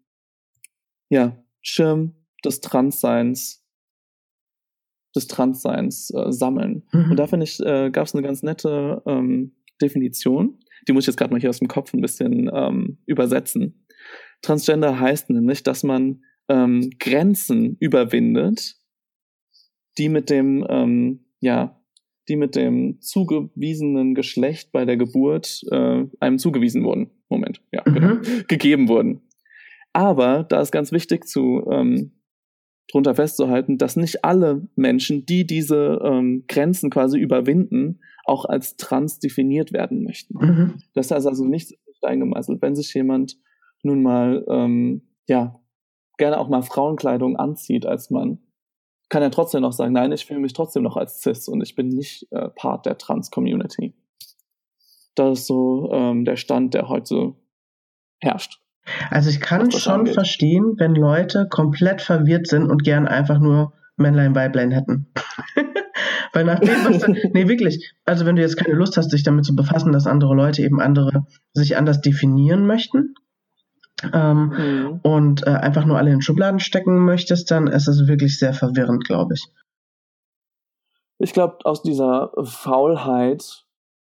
[1.10, 3.60] ja, Schirm des Transseins
[5.15, 6.84] des Transseins äh, sammeln.
[6.91, 7.12] Mhm.
[7.12, 10.60] Und da finde ich, äh, gab es eine ganz nette ähm, Definition.
[10.88, 13.86] Die muss ich jetzt gerade mal hier aus dem Kopf ein bisschen ähm, übersetzen.
[14.41, 18.75] Transgender heißt nämlich, dass man ähm, Grenzen überwindet,
[20.00, 21.80] die mit dem, ähm, ja,
[22.28, 27.12] die mit dem zugewiesenen Geschlecht bei der Geburt äh, einem zugewiesen wurden.
[27.28, 27.94] Moment, ja, mhm.
[27.94, 28.16] genau,
[28.48, 29.22] gegeben wurden.
[29.94, 32.12] Aber da ist ganz wichtig zu ähm,
[32.92, 39.20] drunter festzuhalten, dass nicht alle Menschen, die diese ähm, Grenzen quasi überwinden, auch als trans
[39.20, 40.38] definiert werden möchten.
[40.38, 40.74] Mhm.
[40.94, 42.62] Das heißt also nicht eingemeißelt.
[42.62, 43.38] Wenn sich jemand
[43.84, 45.60] nun mal ähm, ja
[46.18, 48.40] gerne auch mal Frauenkleidung anzieht als Mann,
[49.10, 51.76] kann er trotzdem noch sagen, nein, ich fühle mich trotzdem noch als cis und ich
[51.76, 53.93] bin nicht äh, Part der Trans-Community.
[55.15, 57.34] Das ist so ähm, der Stand, der heute
[58.22, 58.62] herrscht.
[59.10, 60.13] Also ich kann schon angeht.
[60.13, 65.08] verstehen, wenn Leute komplett verwirrt sind und gern einfach nur Männlein, Weiblein hätten.
[66.34, 69.24] Weil nach dem, was da, nee, wirklich, also wenn du jetzt keine Lust hast, dich
[69.24, 73.15] damit zu befassen, dass andere Leute eben andere sich anders definieren möchten,
[74.14, 75.00] ähm, mhm.
[75.04, 79.06] und äh, einfach nur alle in Schubladen stecken möchtest, dann ist es wirklich sehr verwirrend,
[79.06, 79.46] glaube ich.
[81.18, 83.66] Ich glaube, aus dieser Faulheit,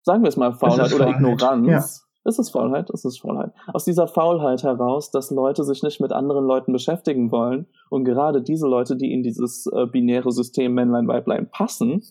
[0.03, 1.21] sagen wir es mal Faulheit oder Faulheit.
[1.21, 2.29] Ignoranz, ja.
[2.29, 3.51] ist es Faulheit, ist es Faulheit.
[3.73, 8.41] Aus dieser Faulheit heraus, dass Leute sich nicht mit anderen Leuten beschäftigen wollen und gerade
[8.41, 12.03] diese Leute, die in dieses äh, binäre System Männlein, Weiblein passen,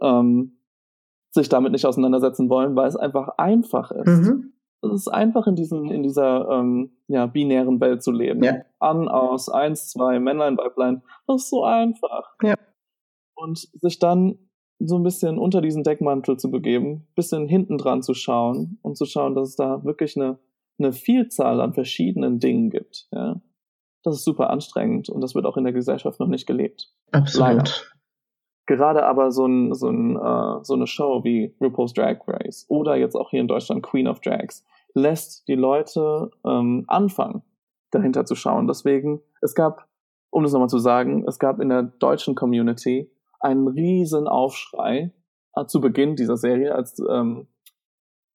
[0.00, 0.58] ähm,
[1.30, 4.28] sich damit nicht auseinandersetzen wollen, weil es einfach einfach ist.
[4.28, 4.53] Mhm
[4.92, 8.42] es ist einfach in, diesen, in dieser ähm, ja, binären Welt zu leben.
[8.42, 8.62] Ja.
[8.78, 11.02] An, aus, eins, zwei, Männlein, Weiblein.
[11.26, 12.34] Das ist so einfach.
[12.42, 12.54] Ja.
[13.36, 14.38] Und sich dann
[14.78, 19.06] so ein bisschen unter diesen Deckmantel zu begeben, bisschen hinten dran zu schauen und zu
[19.06, 20.38] schauen, dass es da wirklich eine,
[20.78, 23.08] eine Vielzahl an verschiedenen Dingen gibt.
[23.12, 23.40] Ja.
[24.02, 26.92] Das ist super anstrengend und das wird auch in der Gesellschaft noch nicht gelebt.
[27.12, 27.48] Absolut.
[27.48, 27.70] Leider.
[28.66, 32.96] Gerade aber so, ein, so, ein, äh, so eine Show wie RuPaul's Drag Race oder
[32.96, 37.42] jetzt auch hier in Deutschland Queen of Drags lässt die Leute ähm, anfangen,
[37.90, 38.66] dahinter zu schauen.
[38.66, 39.88] Deswegen, es gab,
[40.30, 45.12] um das nochmal zu sagen, es gab in der deutschen Community einen riesen Aufschrei
[45.54, 47.48] äh, zu Beginn dieser Serie, als ähm,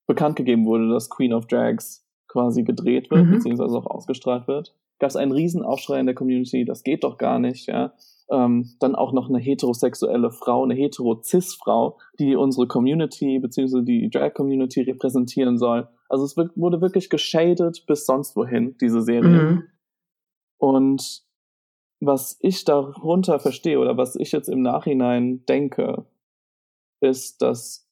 [0.07, 3.31] bekannt gegeben wurde, dass Queen of Drags quasi gedreht wird, Mhm.
[3.31, 4.75] beziehungsweise auch ausgestrahlt wird.
[4.99, 7.93] Gab es einen riesen Aufschrei in der Community, das geht doch gar nicht, ja.
[8.31, 14.81] Ähm, dann auch noch eine heterosexuelle Frau, eine hetero-cis-Frau, die unsere Community beziehungsweise die Drag-Community
[14.81, 15.87] repräsentieren soll.
[16.09, 19.29] Also es wurde wirklich geschadet bis sonst wohin, diese Serie.
[19.29, 19.63] Mhm.
[20.57, 21.23] Und
[22.01, 26.05] was ich darunter verstehe oder was ich jetzt im Nachhinein denke,
[27.01, 27.87] ist, dass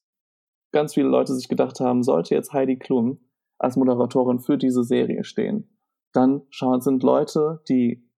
[0.72, 3.20] ganz viele Leute sich gedacht haben, sollte jetzt Heidi Klum
[3.60, 5.70] als Moderatorin für diese Serie stehen,
[6.14, 8.10] dann schauen, sind Leute, die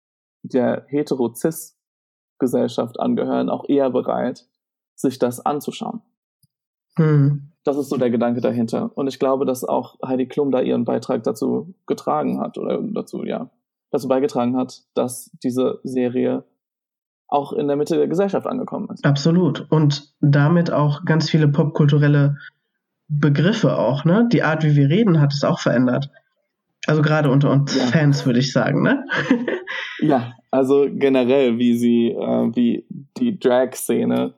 [0.41, 4.47] der hetero-cis-Gesellschaft angehören, auch eher bereit,
[4.95, 6.01] sich das anzuschauen.
[6.97, 7.51] Mhm.
[7.69, 8.89] Das ist so der Gedanke dahinter.
[8.95, 13.23] Und ich glaube, dass auch Heidi Klum da ihren Beitrag dazu getragen hat oder dazu,
[13.23, 13.51] ja,
[13.91, 16.45] dazu beigetragen hat, dass diese Serie
[17.27, 19.05] auch in der Mitte der Gesellschaft angekommen ist.
[19.05, 19.67] Absolut.
[19.69, 22.37] Und damit auch ganz viele popkulturelle
[23.07, 24.27] Begriffe auch, ne?
[24.33, 26.09] Die Art, wie wir reden, hat es auch verändert.
[26.87, 27.85] Also gerade unter uns Ja.
[27.85, 29.05] Fans, würde ich sagen, ne?
[30.01, 34.33] Ja, also generell, wie sie, äh, wie die Drag-Szene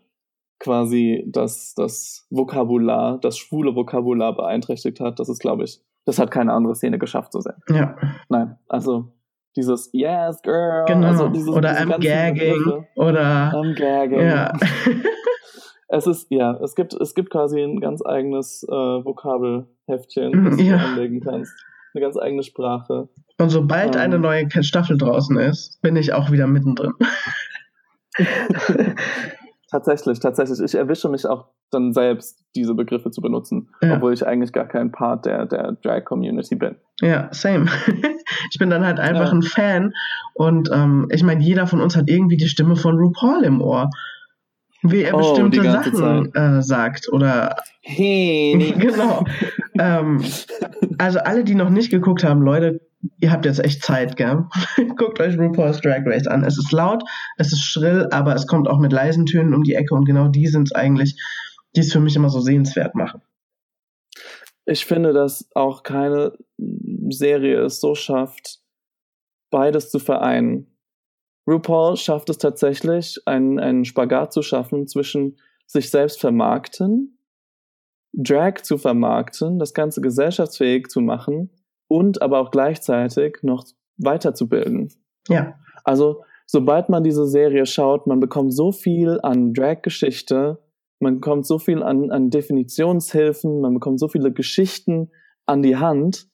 [0.61, 6.31] quasi das, das Vokabular, das schwule Vokabular beeinträchtigt hat, das ist, glaube ich, das hat
[6.31, 7.57] keine andere Szene geschafft so sehr.
[7.69, 7.95] ja,
[8.29, 9.11] Nein, also
[9.57, 11.07] dieses Yes, Girl, genau.
[11.07, 12.53] also dieses, oder I'm gagging.
[12.63, 12.87] Begriffe.
[12.95, 14.21] Oder I'm gagging.
[14.21, 14.53] ja.
[15.93, 20.55] Es ist, ja, es gibt, es gibt quasi ein ganz eigenes äh, Vokabelheftchen, Mhm, das
[20.55, 20.77] du ja.
[20.77, 21.51] anlegen kannst.
[21.93, 23.09] Eine ganz eigene Sprache.
[23.37, 24.01] Und sobald Ähm.
[24.01, 26.93] eine neue Staffel draußen ist, bin ich auch wieder mittendrin.
[29.71, 30.59] Tatsächlich, tatsächlich.
[30.59, 33.95] Ich erwische mich auch dann selbst, diese Begriffe zu benutzen, Ja.
[33.95, 36.75] obwohl ich eigentlich gar kein Part der, der Drag-Community bin.
[36.99, 37.67] Ja, same.
[38.51, 39.31] ich bin dann halt einfach Ja.
[39.31, 39.93] ein Fan
[40.33, 43.89] und ähm, ich meine, jeder von uns hat irgendwie die Stimme von RuPaul im Ohr.
[44.83, 48.73] Wie er Oh, bestimmte Sachen äh, sagt oder Hey.
[48.79, 49.23] genau.
[49.79, 50.21] ähm,
[50.97, 52.81] also alle, die noch nicht geguckt haben, Leute,
[53.19, 54.45] ihr habt jetzt echt Zeit, gell?
[54.97, 56.43] Guckt euch RuPaul's Drag Race an.
[56.43, 57.03] Es ist laut,
[57.37, 60.27] es ist schrill, aber es kommt auch mit leisen Tönen um die Ecke und genau
[60.27, 61.19] die sind es eigentlich,
[61.75, 63.21] die es für mich immer so sehenswert machen.
[64.65, 66.33] Ich finde, dass auch keine
[67.09, 68.59] Serie es so schafft,
[69.49, 70.67] beides zu vereinen.
[71.47, 77.17] RuPaul schafft es tatsächlich, einen, einen Spagat zu schaffen zwischen sich selbst vermarkten,
[78.13, 81.49] Drag zu vermarkten, das Ganze gesellschaftsfähig zu machen
[81.91, 83.65] und aber auch gleichzeitig noch
[83.97, 84.93] weiterzubilden.
[85.27, 90.59] Ja, Also, sobald man diese Serie schaut, man bekommt so viel an Drag-Geschichte,
[91.01, 95.11] man bekommt so viel an, an Definitionshilfen, man bekommt so viele Geschichten
[95.45, 96.27] an die Hand,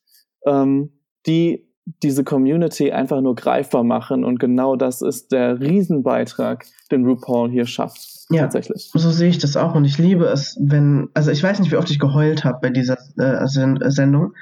[0.46, 0.91] ähm,
[1.26, 1.67] die
[2.04, 4.24] diese Community einfach nur greifbar machen.
[4.24, 8.17] Und genau das ist der Riesenbeitrag, den RuPaul hier schafft.
[8.30, 8.41] Ja.
[8.41, 8.89] Tatsächlich.
[8.93, 11.78] so sehe ich das auch und ich liebe es, wenn, also ich weiß nicht, wie
[11.78, 14.34] oft ich geheult habe bei dieser äh, Sen Sendung,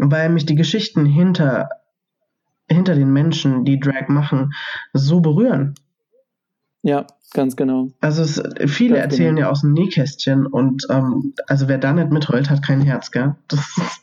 [0.00, 1.68] weil mich die Geschichten hinter,
[2.68, 4.52] hinter den Menschen, die Drag machen,
[4.92, 5.74] so berühren.
[6.82, 7.88] Ja, ganz genau.
[8.00, 9.48] Also es, viele Ganz erzählen genau.
[9.48, 13.36] ja aus dem Nähkästchen und ähm, also wer da nicht mitheult, hat kein Herz, gell?
[13.48, 14.02] Das ist,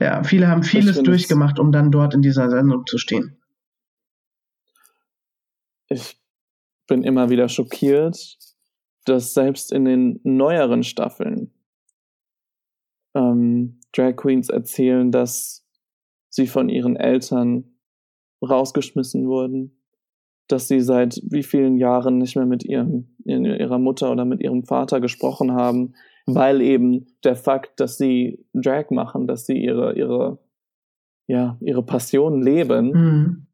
[0.00, 3.36] ja, viele haben vieles durchgemacht, um dann dort in dieser Sendung zu stehen.
[5.88, 6.18] ich
[6.86, 8.38] bin immer wieder schockiert,
[9.04, 11.52] dass selbst in den neueren Staffeln
[13.14, 15.66] ähm, Drag Queens erzählen, dass
[16.28, 17.76] sie von ihren Eltern
[18.42, 19.80] rausgeschmissen wurden,
[20.48, 24.64] dass sie seit wie vielen Jahren nicht mehr mit ihrem, ihrer Mutter oder mit ihrem
[24.64, 25.94] Vater gesprochen haben,
[26.26, 30.38] weil eben der Fakt, dass sie Drag machen, dass sie ihre, ihre,
[31.28, 33.46] ja, ihre Passion leben, Mhm.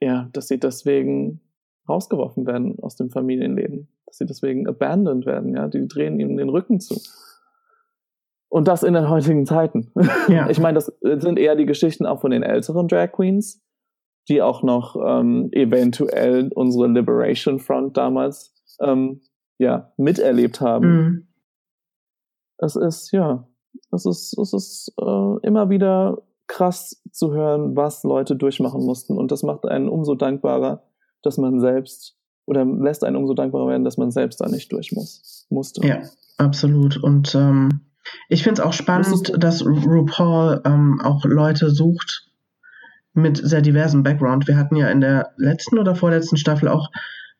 [0.00, 1.40] ja, dass sie deswegen
[1.88, 6.48] rausgeworfen werden aus dem Familienleben, dass sie deswegen abandoned werden, ja, die drehen ihnen den
[6.48, 7.00] Rücken zu.
[8.52, 9.90] Und das in den heutigen Zeiten.
[10.28, 10.46] Ja.
[10.50, 13.62] Ich meine, das sind eher die Geschichten auch von den älteren Drag Queens,
[14.28, 19.22] die auch noch ähm, eventuell unsere Liberation Front damals ähm,
[19.56, 20.86] ja, miterlebt haben.
[20.86, 21.28] Mhm.
[22.58, 23.48] Es ist, ja,
[23.90, 29.16] es ist, es ist äh, immer wieder krass zu hören, was Leute durchmachen mussten.
[29.16, 30.82] Und das macht einen umso dankbarer,
[31.22, 34.92] dass man selbst oder lässt einen umso dankbarer werden, dass man selbst da nicht durch
[34.92, 35.86] muss, musste.
[35.86, 36.02] Ja,
[36.36, 37.02] absolut.
[37.02, 37.91] Und ähm,
[38.28, 42.28] ich finde es auch spannend, dass RuPaul ähm, auch Leute sucht
[43.14, 44.48] mit sehr diversem Background.
[44.48, 46.90] Wir hatten ja in der letzten oder vorletzten Staffel auch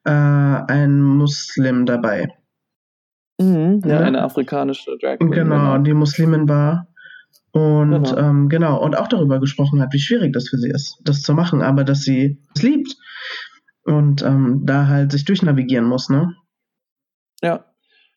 [0.04, 2.28] äh, einen Muslim dabei.
[3.40, 5.30] Mhm, ja, ja, eine afrikanische Drag Queen.
[5.30, 6.88] Genau, genau, die Muslimin war.
[7.52, 8.16] Und genau.
[8.16, 11.34] Ähm, genau, und auch darüber gesprochen hat, wie schwierig das für sie ist, das zu
[11.34, 12.96] machen, aber dass sie es liebt
[13.84, 16.34] und ähm, da halt sich durchnavigieren muss, ne?
[17.42, 17.71] Ja,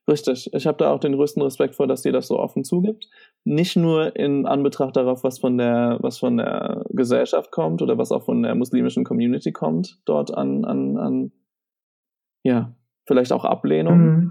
[0.08, 0.54] richtig.
[0.54, 3.10] Ich habe da auch den größten Respekt vor, dass sie das so offen zugibt.
[3.44, 8.12] Nicht nur in Anbetracht darauf, was von der, was von der Gesellschaft kommt oder was
[8.12, 11.32] auch von der muslimischen Community kommt, dort an, an, an
[12.44, 14.30] ja, vielleicht auch Ablehnung, mhm.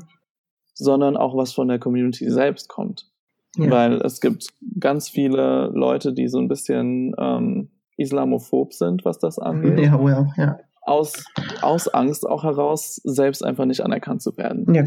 [0.75, 3.11] sondern auch was von der Community selbst kommt.
[3.57, 3.71] Ja.
[3.71, 4.49] Weil es gibt
[4.81, 9.79] ganz viele Leute, die so ein bisschen ähm, islamophob sind, was das angeht.
[9.79, 11.25] Ja, well, ja aus,
[11.63, 14.73] aus Angst auch heraus, selbst einfach nicht anerkannt zu werden.
[14.75, 14.85] Ja.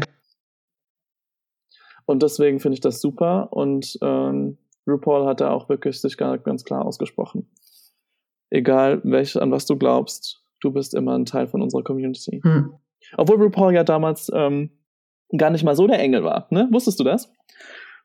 [2.08, 6.64] Und deswegen finde ich das super und ähm, RuPaul hat da auch wirklich sich ganz
[6.64, 7.50] klar ausgesprochen.
[8.50, 12.40] Egal, welch, an was du glaubst, du bist immer ein Teil von unserer Community.
[12.42, 12.72] Hm.
[13.18, 14.70] Obwohl RuPaul ja damals ähm,
[15.36, 16.66] gar nicht mal so der Engel war, ne?
[16.72, 17.30] Wusstest du das?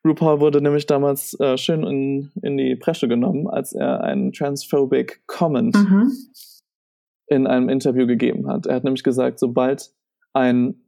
[0.06, 5.26] RuPaul wurde nämlich damals äh, schön in, in die Presche genommen, als er einen transphobic
[5.28, 6.12] Comment mhm
[7.28, 8.66] in einem Interview gegeben hat.
[8.66, 9.92] Er hat nämlich gesagt, sobald
[10.34, 10.82] ein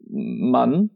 [0.00, 0.90] Mann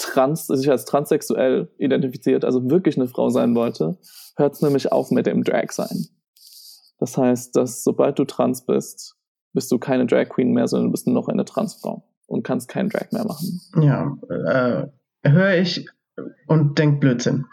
[0.00, 3.98] trans, sich als transsexuell identifiziert, also wirklich eine Frau sein wollte,
[4.36, 6.06] hört es nämlich auf mit dem Drag sein.
[6.98, 9.16] Das heißt, dass sobald du trans bist,
[9.52, 12.90] bist du keine Drag Queen mehr, sondern bist nur noch eine Transfrau und kannst keinen
[12.90, 13.60] Drag mehr machen.
[13.82, 14.86] Ja, äh,
[15.28, 15.86] höre ich
[16.46, 17.46] und denk Blödsinn.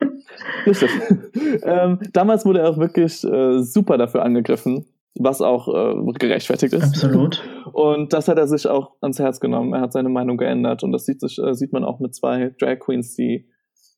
[0.66, 0.90] Richtig.
[1.62, 6.82] ähm, damals wurde er auch wirklich äh, super dafür angegriffen, was auch äh, gerechtfertigt ist.
[6.82, 7.42] Absolut.
[7.72, 9.72] Und das hat er sich auch ans Herz genommen.
[9.72, 12.54] Er hat seine Meinung geändert und das sieht, sich, äh, sieht man auch mit zwei
[12.58, 13.48] Drag Queens, die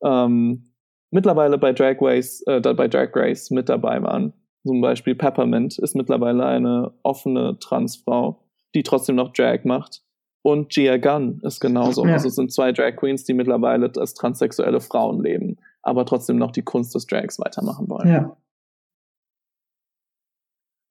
[0.05, 0.73] ähm,
[1.11, 4.35] mittlerweile bei Drag Race, äh, bei Drag Race mit dabei waren.
[4.67, 8.43] Zum Beispiel Peppermint ist mittlerweile eine offene Transfrau,
[8.75, 10.03] die trotzdem noch Drag macht.
[10.43, 12.07] Und Gia Gunn ist genauso.
[12.07, 12.13] Ja.
[12.15, 16.53] Also es sind zwei Drag Queens, die mittlerweile als transsexuelle Frauen leben, aber trotzdem noch
[16.53, 18.09] die Kunst des Drags weitermachen wollen.
[18.09, 18.37] Ja.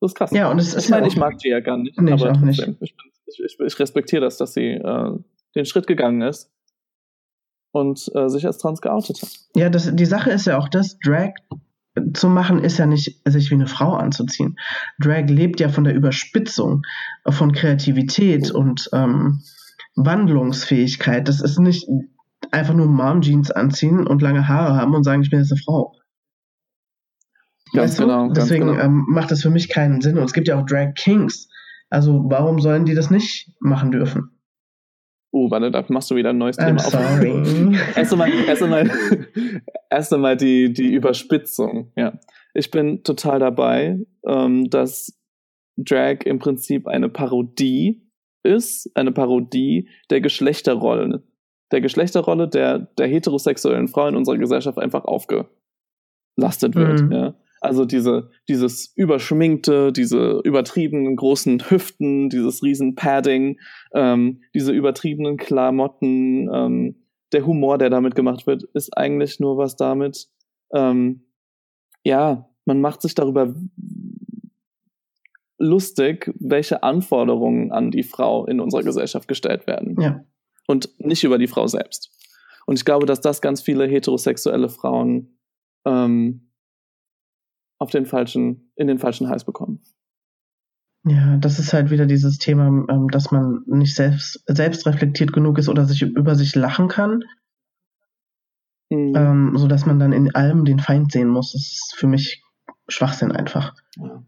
[0.05, 0.31] Das ist krass.
[0.31, 2.67] Ja, und es ich meine, ich mag die ja gar nicht, nee, aber ich, nicht.
[2.79, 5.11] Ich, ich, ich, respektiere das, dass sie äh,
[5.55, 6.51] den Schritt gegangen ist
[7.71, 9.29] und äh, sich als trans geoutet hat.
[9.55, 11.33] Ja, das, die Sache ist ja auch, dass Drag
[12.13, 14.57] zu machen ist ja nicht, sich wie eine Frau anzuziehen.
[14.99, 16.83] Drag lebt ja von der Überspitzung,
[17.27, 19.41] von Kreativität und ähm,
[19.95, 21.27] Wandlungsfähigkeit.
[21.27, 21.87] Das ist nicht
[22.51, 25.93] einfach nur Mom-Jeans anziehen und lange Haare haben und sagen, ich bin jetzt eine Frau.
[27.73, 28.30] Ganz weißt genau.
[28.30, 28.80] Deswegen genau.
[28.80, 30.17] Ähm, macht das für mich keinen Sinn.
[30.17, 31.49] Und es gibt ja auch Drag Kings.
[31.89, 34.32] Also warum sollen die das nicht machen dürfen?
[35.32, 37.32] Oh, warte, da machst du wieder ein neues I'm Thema sorry.
[37.32, 37.88] auf.
[37.97, 38.89] erst einmal, erst einmal,
[39.89, 41.91] erst einmal die, die Überspitzung.
[41.97, 42.19] Ja.
[42.54, 45.19] Ich bin total dabei, ähm, dass
[45.78, 48.01] Drag im Prinzip eine Parodie
[48.43, 51.23] ist, eine Parodie der Geschlechterrollen.
[51.71, 57.01] Der Geschlechterrolle der, der heterosexuellen Frau in unserer Gesellschaft einfach aufgelastet wird.
[57.01, 57.12] Mhm.
[57.12, 57.36] Ja.
[57.65, 63.60] Also diese, dieses überschminkte, diese übertriebenen großen Hüften, dieses riesen Padding,
[63.93, 66.95] ähm, diese übertriebenen Klamotten, ähm,
[67.32, 70.28] der Humor, der damit gemacht wird, ist eigentlich nur was damit,
[70.73, 71.25] ähm,
[72.04, 73.54] ja, man macht sich darüber
[75.58, 79.99] lustig, welche Anforderungen an die Frau in unserer Gesellschaft gestellt werden.
[79.99, 80.23] Ja.
[80.67, 82.12] Und nicht über die Frau selbst.
[82.65, 85.38] Und ich glaube, dass das ganz viele heterosexuelle Frauen
[85.86, 86.51] ähm,
[87.77, 89.81] auf den falschen, in den falschen Hals bekommen.
[91.07, 95.59] Ja, das ist halt wieder dieses Thema, ähm, dass man nicht selbst, selbst reflektiert genug
[95.59, 97.23] ist oder sich über sich lachen kann.
[98.89, 99.13] Mhm.
[99.15, 101.51] Ähm, so dass man dann in allem den Feind sehen muss.
[101.53, 102.43] Das ist für mich
[102.88, 103.75] Schwachsinn einfach.
[103.97, 104.23] Ja.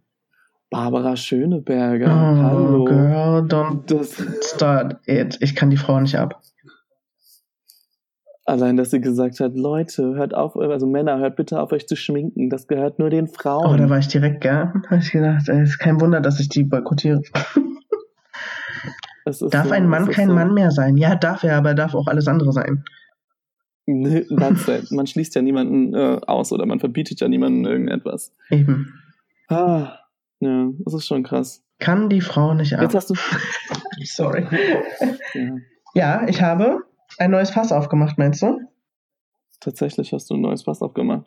[0.69, 2.07] Barbara Schöneberger.
[2.07, 2.85] Oh, Hallo.
[2.85, 4.21] Girl, don't das
[4.53, 5.37] start it.
[5.41, 6.41] Ich kann die Frau nicht ab.
[8.47, 11.97] Allein, dass sie gesagt hat, Leute, hört auf, also Männer, hört bitte auf, euch zu
[11.97, 12.49] schminken.
[12.49, 13.73] Das gehört nur den Frauen.
[13.73, 14.71] Oh, da war ich direkt, gell?
[14.89, 17.21] Habe ich gedacht, es ist kein Wunder, dass ich die boykottiere.
[19.25, 20.33] darf so, ein Mann kein so.
[20.33, 20.95] Mann mehr sein?
[20.95, 22.85] Ja, darf er, aber er darf auch alles andere sein.
[23.85, 28.33] Nee, man schließt ja niemanden äh, aus oder man verbietet ja niemanden irgendetwas.
[28.49, 28.93] Eben.
[29.49, 29.99] Ah,
[30.39, 31.65] ja, das ist schon krass.
[31.79, 32.83] Kann die Frau nicht ab.
[32.83, 33.15] Jetzt hast du.
[34.05, 34.47] Sorry.
[35.33, 35.55] ja.
[35.93, 36.86] ja, ich habe
[37.17, 38.59] ein neues Fass aufgemacht, meinst du?
[39.59, 41.25] tatsächlich hast du ein neues Fass aufgemacht.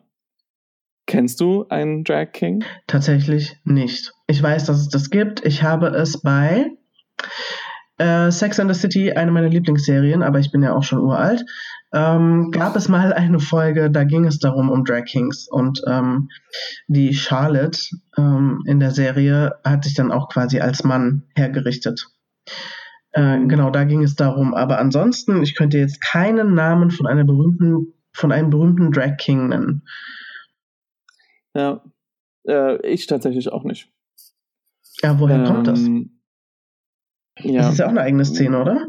[1.07, 2.65] Kennst du einen Drag King?
[2.87, 4.13] Tatsächlich nicht.
[4.29, 5.45] Ich weiß, dass es das gibt.
[5.45, 6.71] Ich habe es bei
[7.99, 11.45] äh, Sex and the City, eine meiner Lieblingsserien, aber ich bin ja auch schon uralt,
[11.93, 16.29] ähm, gab es mal eine Folge, da ging es darum um Drag Kings und ähm,
[16.87, 17.81] die Charlotte
[18.17, 22.07] ähm, in der Serie hat sich dann auch quasi als Mann hergerichtet.
[23.13, 24.55] Äh, genau, da ging es darum.
[24.55, 29.49] Aber ansonsten, ich könnte jetzt keinen Namen von einer berühmten, von einem berühmten Drag King
[29.49, 29.87] nennen.
[31.55, 31.83] Ja,
[32.47, 33.93] äh, ich tatsächlich auch nicht.
[35.03, 35.81] Ja, woher ähm, kommt das?
[37.41, 37.63] Ja.
[37.63, 38.87] Das ist ja auch eine eigene Szene, oder?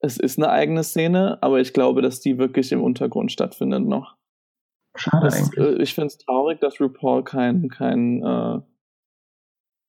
[0.00, 4.16] Es ist eine eigene Szene, aber ich glaube, dass die wirklich im Untergrund stattfindet noch.
[4.94, 5.58] Schade das, eigentlich.
[5.58, 8.60] Äh, ich finde es traurig, dass RuPaul kein, kein, äh,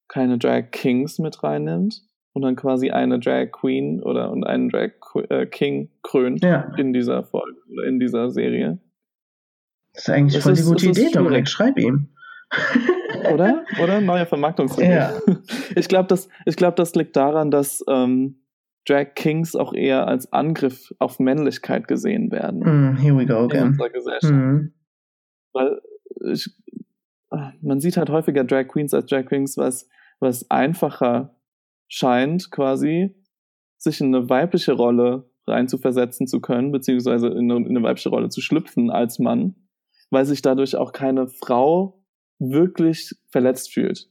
[0.07, 2.07] keine Drag Kings mit reinnimmt
[2.37, 4.91] und dann quasi eine Drag Queen oder und einen Drag
[5.29, 6.71] äh, King krönt ja.
[6.77, 8.77] in dieser Folge oder in dieser Serie.
[9.93, 11.49] Das ist eigentlich Das voll die gute Idee, Dominik.
[11.49, 12.09] Schreib ihm.
[13.33, 13.65] Oder?
[13.81, 13.99] Oder?
[13.99, 14.95] Neue Vermarktungsregel.
[14.95, 15.19] Ja.
[15.75, 18.43] Ich glaube, das, ich glaub, das liegt daran, dass ähm,
[18.87, 23.45] Drag Kings auch eher als Angriff auf Männlichkeit gesehen werden Hm, here we go in
[23.45, 23.67] again.
[23.69, 24.31] unserer Gesellschaft.
[24.31, 24.73] Hm.
[25.51, 25.81] Weil
[26.31, 26.49] ich,
[27.31, 31.36] ah, man sieht halt häufiger Drag Queens als Drag Queens, was, was einfacher
[31.87, 33.15] scheint, quasi,
[33.77, 38.29] sich in eine weibliche Rolle reinzuversetzen zu können, beziehungsweise in eine, in eine weibliche Rolle
[38.29, 39.55] zu schlüpfen als Mann,
[40.09, 42.03] weil sich dadurch auch keine Frau
[42.39, 44.09] wirklich verletzt fühlt.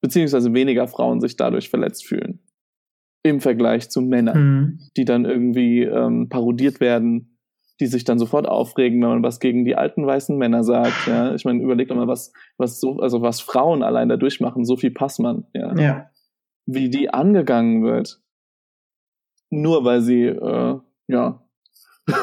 [0.00, 2.40] Beziehungsweise weniger Frauen sich dadurch verletzt fühlen.
[3.22, 4.78] Im Vergleich zu Männern Hm.
[4.96, 7.38] die dann irgendwie ähm, parodiert werden,
[7.80, 11.06] die sich dann sofort aufregen, wenn man was gegen die alten weißen Männer sagt.
[11.06, 14.64] Ja, ich meine, überleg doch mal, was was so, also was Frauen allein da durchmachen.
[14.64, 16.10] Sophie Passmann, ja, Ja.
[16.66, 18.20] Wie die angegangen wird,
[19.50, 21.46] nur weil sie äh, ja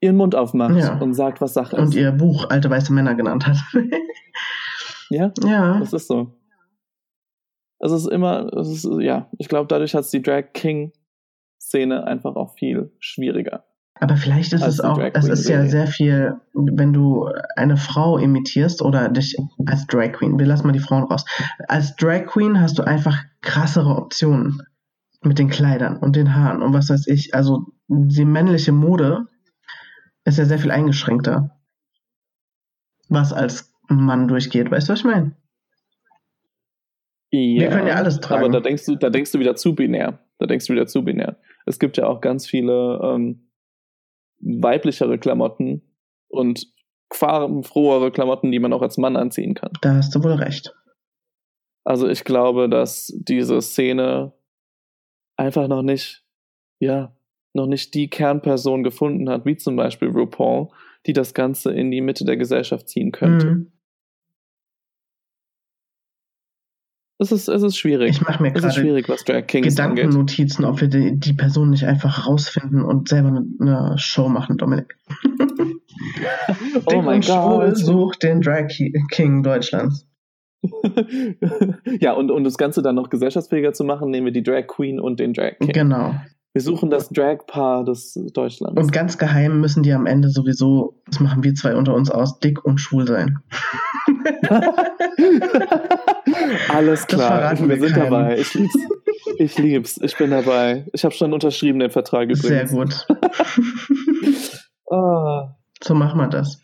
[0.00, 0.98] ihren Mund aufmacht Ja.
[0.98, 1.94] und sagt, was Sache Und ist.
[1.94, 3.56] ihr Buch Alte Weiße Männer genannt hat.
[5.10, 5.78] Ja, ja.
[5.78, 6.40] das ist so.
[7.78, 10.92] Also es ist immer, es ist, ja, ich glaube, dadurch hat es die Drag King
[11.60, 13.66] Szene einfach auch viel schwieriger.
[14.02, 18.18] Aber vielleicht ist als es auch, es ist ja sehr viel, wenn du eine Frau
[18.18, 21.24] imitierst oder dich als Drag Queen, wir lassen mal die Frauen raus.
[21.68, 24.60] Als Drag Queen hast du einfach krassere Optionen
[25.22, 27.32] mit den Kleidern und den Haaren und was weiß ich.
[27.36, 29.28] Also die männliche Mode
[30.24, 31.56] ist ja sehr viel eingeschränkter,
[33.08, 34.68] was als Mann durchgeht.
[34.68, 35.36] Weißt du, was ich meine?
[37.30, 38.46] Ja, können ja alles tragen.
[38.46, 40.18] Aber da denkst du, da denkst du wieder zu binär.
[40.40, 41.36] Da denkst du wieder zu binär.
[41.66, 43.46] Es gibt ja auch ganz viele ähm,
[44.42, 45.82] weiblichere Klamotten
[46.28, 46.66] und
[47.12, 49.72] farbenfrohere Klamotten, die man auch als Mann anziehen kann.
[49.80, 50.74] Da hast du wohl recht.
[51.84, 54.32] Also ich glaube, dass diese Szene
[55.36, 56.24] einfach noch nicht,
[56.80, 57.14] ja,
[57.54, 60.68] noch nicht die Kernperson gefunden hat, wie zum Beispiel RuPaul,
[61.06, 63.46] die das Ganze in die Mitte der Gesellschaft ziehen könnte.
[63.46, 63.72] Mhm.
[67.22, 68.10] Es, ist, es ist schwierig.
[68.10, 69.44] Ich mache mir gerade.
[69.44, 74.58] Gedankennotizen, ob wir die, die Person nicht einfach rausfinden und selber eine, eine Show machen,
[74.58, 74.96] Dominik.
[76.74, 77.76] Oh Dick mein Gott.
[77.76, 78.66] sucht den Drag
[79.10, 80.06] King Deutschlands.
[82.00, 84.98] ja, und um das Ganze dann noch gesellschaftsfähiger zu machen, nehmen wir die Drag Queen
[84.98, 85.72] und den Drag King.
[85.72, 86.14] Genau.
[86.54, 88.80] Wir suchen das Drag-Paar des Deutschlands.
[88.80, 92.40] Und ganz geheim müssen die am Ende sowieso, das machen wir zwei unter uns aus,
[92.40, 93.38] dick und schwul sein.
[96.68, 98.10] Alles klar, wir wir sind keinem.
[98.10, 98.38] dabei.
[98.38, 98.74] Ich lieb's.
[99.38, 100.00] Ich lieb's.
[100.02, 100.86] Ich bin dabei.
[100.92, 103.06] Ich habe schon unterschrieben den Vertrag Sehr übrigens.
[103.06, 103.06] gut.
[104.90, 106.60] Ah, So machen wir das.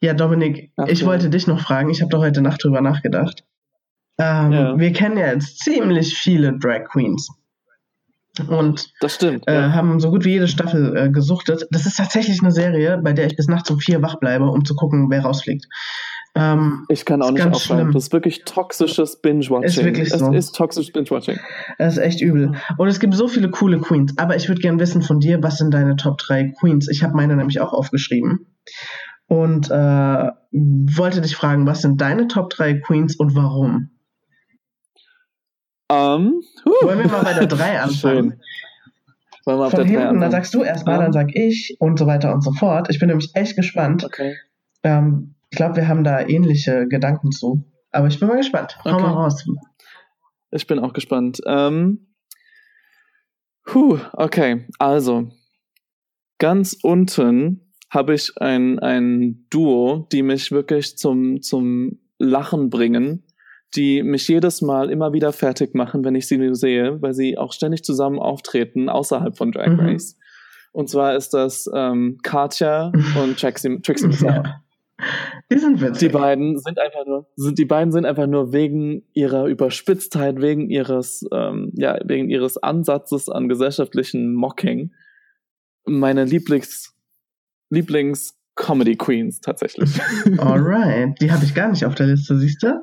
[0.00, 1.06] Ja, Dominik, Ach ich ja.
[1.06, 3.42] wollte dich noch fragen, ich habe doch heute Nacht drüber nachgedacht.
[4.18, 4.78] Ähm, Ja.
[4.78, 7.28] Wir kennen ja jetzt ziemlich viele Drag Queens.
[8.48, 9.48] Und das stimmt.
[9.48, 9.72] äh, ja.
[9.72, 11.66] haben so gut wie jede Staffel äh, gesuchtet.
[11.70, 14.64] Das ist tatsächlich eine Serie, bei der ich bis nachts um vier wach bleibe, um
[14.64, 15.64] zu gucken, wer rausfliegt.
[16.38, 17.60] Ähm, Ich kann auch nicht aufhören.
[17.80, 17.92] schlimm.
[17.92, 19.62] Das ist wirklich toxisches Binge-Watching.
[19.64, 20.32] Ist wirklich es so.
[20.32, 21.38] ist toxisches Binge-Watching.
[21.78, 22.52] das ist echt übel.
[22.76, 24.12] Und es gibt so viele coole Queens.
[24.18, 26.88] Aber ich würde gerne wissen von dir, was sind deine Top 3 Queens?
[26.88, 28.46] Ich habe meine nämlich auch aufgeschrieben.
[29.28, 33.90] Und äh, wollte dich fragen, was sind deine Top 3 Queens und warum?
[35.90, 36.86] Ähm, huh.
[36.86, 38.30] Wollen wir mal bei der 3 anfangen?
[38.32, 38.40] Schön.
[39.44, 40.30] Wollen wir auf Von der 3 hinten, dann anfangen?
[40.32, 41.02] sagst du erstmal, Ja.
[41.02, 42.88] dann sag ich und so weiter und so fort.
[42.90, 44.04] Ich bin nämlich echt gespannt.
[44.04, 44.36] Okay.
[44.82, 47.64] Ähm, ich glaube, wir haben da ähnliche Gedanken zu.
[47.90, 48.76] Aber ich bin mal gespannt.
[48.84, 49.02] Hau Okay.
[49.02, 49.42] mal raus.
[50.50, 51.40] Ich bin auch gespannt.
[51.46, 52.08] Ähm,
[53.64, 55.30] puh, okay, also
[56.38, 63.24] ganz unten habe ich ein, ein Duo, die mich wirklich zum, zum Lachen bringen,
[63.76, 67.54] die mich jedes Mal immer wieder fertig machen, wenn ich sie sehe, weil sie auch
[67.54, 69.80] ständig zusammen auftreten außerhalb von Drag Mhm.
[69.80, 70.18] Race.
[70.72, 72.92] Und zwar ist das ähm, Katja
[73.22, 74.26] und Trixie, Trixie Mattel.
[74.26, 74.62] Ja.
[75.52, 76.08] Die sind witzig.
[76.08, 80.70] Die beiden sind einfach nur, sind, die beiden sind einfach nur wegen ihrer Überspitztheit, wegen
[80.70, 84.92] ihres, ähm, ja, wegen ihres Ansatzes an gesellschaftlichen Mocking
[85.86, 86.94] meine Lieblings,
[87.70, 89.90] Lieblings Comedy Queens tatsächlich.
[90.38, 91.20] Alright.
[91.20, 92.82] Die habe ich gar nicht auf der Liste, siehst du?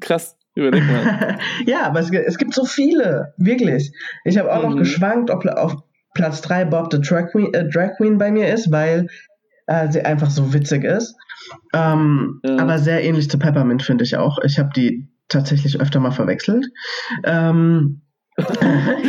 [0.00, 1.38] Krass, überleg mal.
[1.66, 3.92] ja, aber es, es, gibt so viele, wirklich.
[4.24, 4.70] Ich habe auch mhm.
[4.70, 5.76] noch geschwankt, ob auf
[6.14, 9.08] Platz 3 Bob the Drag Queen, äh, Drag Queen bei mir ist, weil
[9.66, 11.14] äh, sie einfach so witzig ist.
[11.74, 12.58] Ähm, ja.
[12.58, 14.38] Aber sehr ähnlich zu Peppermint finde ich auch.
[14.44, 16.66] Ich habe die tatsächlich öfter mal verwechselt.
[17.24, 18.02] Ähm,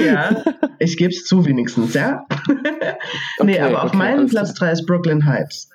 [0.05, 0.43] ja,
[0.79, 2.25] ich gebe es zu wenigstens, ja.
[3.43, 5.69] nee, aber auf okay, meinem Platz 3 ist Brooklyn Heights.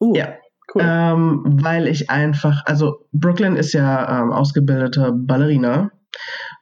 [0.00, 0.34] Uh, ja.
[0.74, 0.82] Cool.
[0.84, 5.90] Ähm, weil ich einfach, also Brooklyn ist ja ähm, ausgebildete Ballerina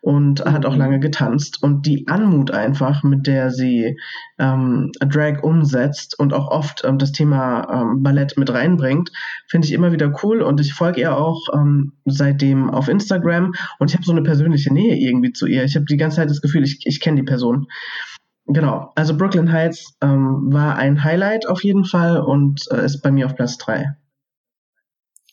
[0.01, 0.53] und mhm.
[0.53, 0.79] hat auch mhm.
[0.79, 1.63] lange getanzt.
[1.63, 3.99] Und die Anmut einfach, mit der sie
[4.39, 9.11] ähm, Drag umsetzt und auch oft ähm, das Thema ähm, Ballett mit reinbringt,
[9.49, 10.43] finde ich immer wieder cool.
[10.43, 14.73] Und ich folge ihr auch ähm, seitdem auf Instagram und ich habe so eine persönliche
[14.73, 15.65] Nähe irgendwie zu ihr.
[15.65, 17.67] Ich habe die ganze Zeit das Gefühl, ich, ich kenne die Person.
[18.49, 23.11] Genau, also Brooklyn Heights ähm, war ein Highlight auf jeden Fall und äh, ist bei
[23.11, 23.97] mir auf Platz 3.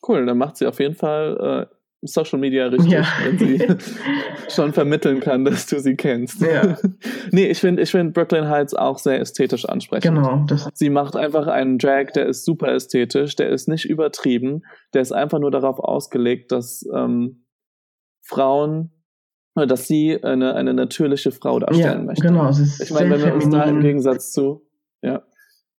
[0.07, 1.75] Cool, dann macht sie auf jeden Fall äh,
[2.05, 3.05] Social Media richtig, ja.
[3.23, 3.67] wenn sie
[4.49, 6.41] schon vermitteln kann, dass du sie kennst.
[6.41, 6.77] Ja.
[7.31, 10.15] nee, ich finde ich find Brooklyn Heights auch sehr ästhetisch ansprechend.
[10.15, 10.45] Genau.
[10.47, 15.01] Das sie macht einfach einen Drag, der ist super ästhetisch, der ist nicht übertrieben, der
[15.01, 17.45] ist einfach nur darauf ausgelegt, dass ähm,
[18.21, 18.91] Frauen
[19.55, 22.27] dass sie eine, eine natürliche Frau darstellen ja, möchte.
[22.27, 24.65] Genau, ich meine, wenn wir uns da im Gegensatz zu,
[25.03, 25.21] ja,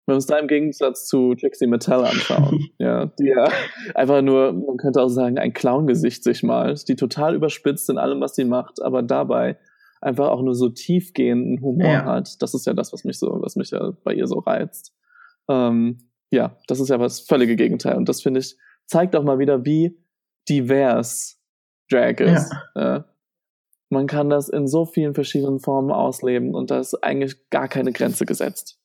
[0.06, 3.48] wenn wir uns da im Gegensatz zu Trixie Mattel anschauen, ja, die ja
[3.94, 8.20] einfach nur, man könnte auch sagen, ein Clown-Gesicht sich malt, die total überspitzt in allem,
[8.20, 9.56] was sie macht, aber dabei
[10.00, 12.04] einfach auch nur so tiefgehenden Humor ja.
[12.04, 12.42] hat.
[12.42, 14.94] Das ist ja das, was mich so, was mich ja bei ihr so reizt.
[15.48, 17.96] Ähm, ja, das ist ja das völlige Gegenteil.
[17.96, 19.98] Und das finde ich, zeigt auch mal wieder, wie
[20.48, 21.40] divers
[21.90, 22.52] Drag ist.
[22.74, 22.96] Ja.
[22.96, 23.02] Äh,
[23.90, 27.92] man kann das in so vielen verschiedenen Formen ausleben und da ist eigentlich gar keine
[27.92, 28.78] Grenze gesetzt.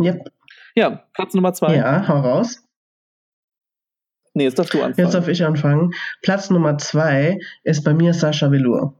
[0.00, 0.30] Yep.
[0.74, 1.76] Ja, Platz Nummer zwei.
[1.76, 2.64] Ja, hau raus.
[4.34, 5.06] Nee, jetzt darfst du anfangen.
[5.06, 5.92] Jetzt darf ich anfangen.
[6.22, 8.94] Platz Nummer zwei ist bei mir Sascha Velour.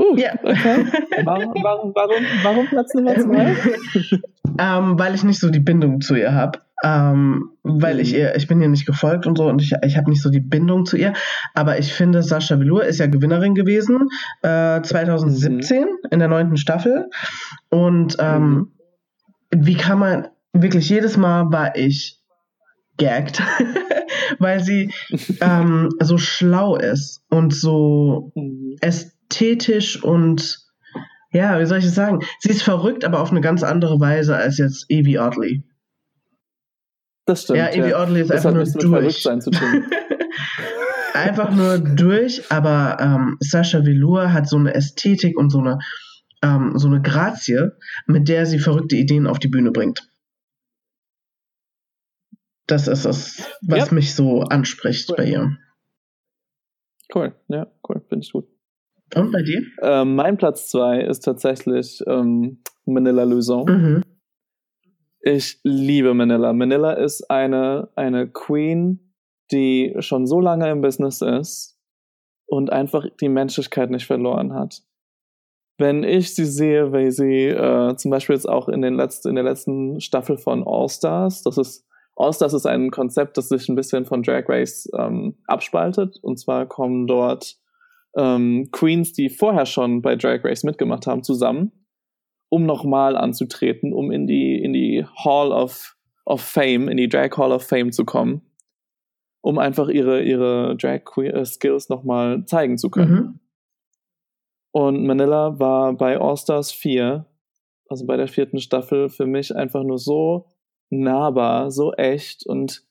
[0.00, 0.32] Uh, ja.
[0.42, 0.86] Okay.
[1.24, 3.56] Warum, warum, warum, warum Platz Nummer zwei?
[4.58, 6.60] ähm, weil ich nicht so die Bindung zu ihr habe.
[6.84, 8.00] Ähm, weil mhm.
[8.00, 10.30] ich ihr, ich bin ihr nicht gefolgt und so und ich, ich habe nicht so
[10.30, 11.12] die Bindung zu ihr.
[11.54, 14.08] Aber ich finde, Sascha Velour ist ja Gewinnerin gewesen,
[14.42, 15.86] äh, 2017 mhm.
[16.10, 17.10] in der neunten Staffel.
[17.68, 18.72] Und ähm, mhm
[19.50, 22.20] wie kann man, wirklich jedes Mal war ich
[22.96, 23.42] gagged,
[24.38, 24.92] weil sie
[25.40, 28.76] ähm, so schlau ist und so mhm.
[28.80, 30.58] ästhetisch und
[31.30, 32.20] ja, wie soll ich es sagen?
[32.40, 35.62] Sie ist verrückt, aber auf eine ganz andere Weise als jetzt Evie Oddly.
[37.26, 37.58] Das stimmt.
[37.58, 38.02] Ja, Evie ja.
[38.02, 39.22] Oddly ist das einfach nur durch.
[39.22, 39.84] Sein zu tun.
[41.14, 45.78] einfach nur durch, aber ähm, Sascha Velour hat so eine Ästhetik und so eine
[46.42, 47.72] ähm, so eine Grazie,
[48.06, 50.08] mit der sie verrückte Ideen auf die Bühne bringt.
[52.66, 53.94] Das ist es, was ja.
[53.94, 55.16] mich so anspricht cool.
[55.16, 55.56] bei ihr.
[57.14, 58.46] Cool, ja, cool, finde ich gut.
[59.14, 59.62] Und bei dir?
[59.80, 63.64] Ähm, mein Platz zwei ist tatsächlich ähm, Manila Luzon.
[63.64, 64.02] Mhm.
[65.20, 66.52] Ich liebe Manila.
[66.52, 69.14] Manila ist eine, eine Queen,
[69.50, 71.80] die schon so lange im Business ist
[72.46, 74.82] und einfach die Menschlichkeit nicht verloren hat
[75.78, 79.34] wenn ich sie sehe, weil sie äh, zum Beispiel jetzt auch in, den letzten, in
[79.36, 83.68] der letzten Staffel von All Stars, das ist All Stars ist ein Konzept, das sich
[83.68, 86.18] ein bisschen von Drag Race ähm, abspaltet.
[86.20, 87.56] Und zwar kommen dort
[88.16, 91.70] ähm, Queens, die vorher schon bei Drag Race mitgemacht haben, zusammen,
[92.48, 97.36] um nochmal anzutreten, um in die, in die Hall of, of Fame, in die Drag
[97.36, 98.42] Hall of Fame zu kommen,
[99.40, 103.12] um einfach ihre, ihre Drag äh, Skills nochmal zeigen zu können.
[103.12, 103.40] Mhm.
[104.72, 107.26] Und Manila war bei All-Stars 4,
[107.88, 110.46] also bei der vierten Staffel, für mich einfach nur so
[110.90, 112.82] nahbar, so echt und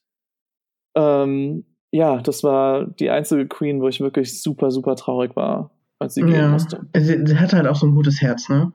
[0.95, 6.15] ähm, ja, das war die einzige Queen, wo ich wirklich super, super traurig war, als
[6.15, 6.81] sie gehen musste.
[6.95, 8.73] Sie, sie hat halt auch so ein gutes Herz, ne?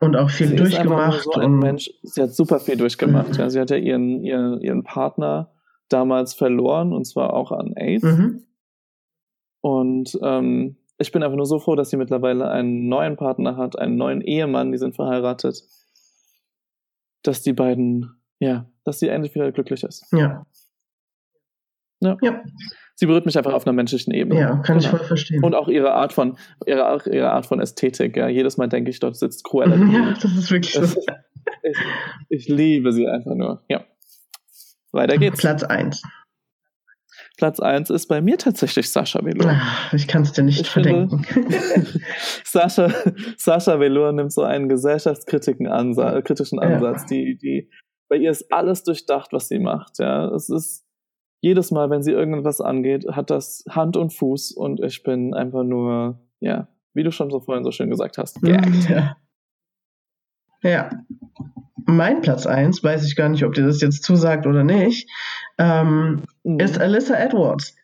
[0.00, 1.22] Und auch viel sie durchgemacht.
[1.22, 3.30] so ein Mensch, sie hat super viel durchgemacht.
[3.30, 3.34] Mhm.
[3.38, 5.52] Ja, sie hat ja ihren, ihren, ihren Partner
[5.88, 8.04] damals verloren, und zwar auch an AIDS.
[8.04, 8.44] Mhm.
[9.62, 13.78] Und ähm, ich bin einfach nur so froh, dass sie mittlerweile einen neuen Partner hat,
[13.78, 15.62] einen neuen Ehemann, die sind verheiratet.
[17.22, 20.06] Dass die beiden, ja, dass sie endlich wieder glücklich ist.
[20.12, 20.46] Ja.
[22.02, 22.16] Ja.
[22.22, 22.42] ja.
[22.94, 24.40] sie berührt mich einfach auf einer menschlichen Ebene.
[24.40, 24.78] Ja, kann genau.
[24.78, 25.44] ich voll verstehen.
[25.44, 28.16] Und auch ihre Art von, ihre, ihre Art von Ästhetik.
[28.16, 28.28] Ja.
[28.28, 29.76] Jedes Mal denke ich, dort sitzt Cruella.
[29.92, 31.00] Ja, das ist wirklich so.
[31.62, 31.78] ich,
[32.28, 33.62] ich liebe sie einfach nur.
[33.68, 33.84] Ja.
[34.92, 35.40] Weiter geht's.
[35.40, 36.02] Platz 1.
[37.40, 39.58] Platz 1 ist bei mir tatsächlich Sascha Velour.
[39.94, 41.24] Ich kann es dir nicht ich verdenken.
[41.24, 41.56] Finde,
[42.44, 42.92] Sascha,
[43.38, 47.00] Sascha Velour nimmt so einen gesellschaftskritischen Ansatz, kritischen Ansatz.
[47.04, 47.06] Ja.
[47.16, 47.70] Die, die,
[48.10, 49.98] bei ihr ist alles durchdacht, was sie macht.
[50.00, 50.84] Ja, es ist
[51.40, 55.64] jedes Mal, wenn sie irgendwas angeht, hat das Hand und Fuß und ich bin einfach
[55.64, 58.86] nur, ja, wie du schon so vorhin so schön gesagt hast, gaggt.
[58.90, 59.16] Ja.
[60.62, 60.90] ja.
[61.96, 65.08] Mein Platz 1, weiß ich gar nicht, ob dir das jetzt zusagt oder nicht,
[65.58, 66.60] ähm, mhm.
[66.60, 67.74] ist Alyssa Edwards.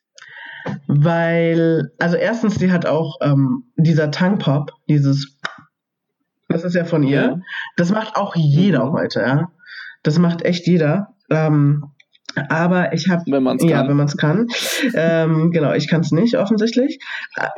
[0.87, 5.39] Weil, also erstens, die hat auch ähm, dieser Tongue Pop, dieses,
[6.49, 7.41] das ist ja von ihr.
[7.77, 8.93] Das macht auch jeder mhm.
[8.93, 9.51] heute, ja.
[10.03, 11.15] Das macht echt jeder.
[11.31, 11.93] Ähm,
[12.49, 13.23] aber ich habe.
[13.27, 13.71] Wenn man es kann.
[13.71, 14.47] Ja, wenn man es kann.
[14.95, 16.99] ähm, genau, ich kann es nicht, offensichtlich.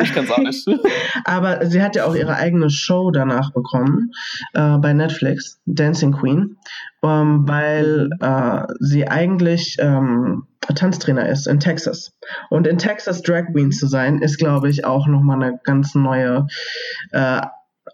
[0.00, 0.66] Ich kann es auch nicht.
[1.24, 4.12] Aber sie hat ja auch ihre eigene Show danach bekommen
[4.54, 6.56] äh, bei Netflix, Dancing Queen,
[7.02, 12.12] ähm, weil äh, sie eigentlich ähm, Tanztrainer ist in Texas.
[12.50, 16.46] Und in Texas Drag Queen zu sein, ist, glaube ich, auch nochmal eine ganz neue
[17.12, 17.40] äh,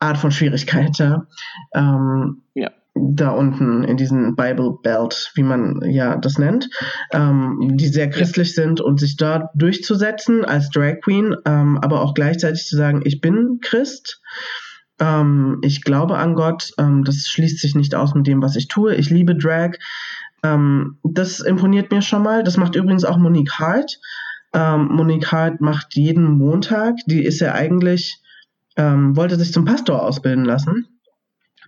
[0.00, 0.98] Art von Schwierigkeit.
[0.98, 1.26] Ja.
[1.74, 6.70] Ähm, ja da unten in diesen Bible Belt, wie man ja das nennt,
[7.12, 12.14] ähm, die sehr christlich sind und sich dort durchzusetzen als Drag Queen, ähm, aber auch
[12.14, 14.22] gleichzeitig zu sagen, ich bin Christ,
[15.00, 18.68] ähm, ich glaube an Gott, ähm, das schließt sich nicht aus mit dem, was ich
[18.68, 19.72] tue, ich liebe Drag,
[20.44, 22.44] ähm, das imponiert mir schon mal.
[22.44, 23.98] Das macht übrigens auch Monique Hart.
[24.52, 28.20] Ähm, Monique Hart macht jeden Montag, die ist ja eigentlich,
[28.76, 30.93] wollte sich zum Pastor ausbilden lassen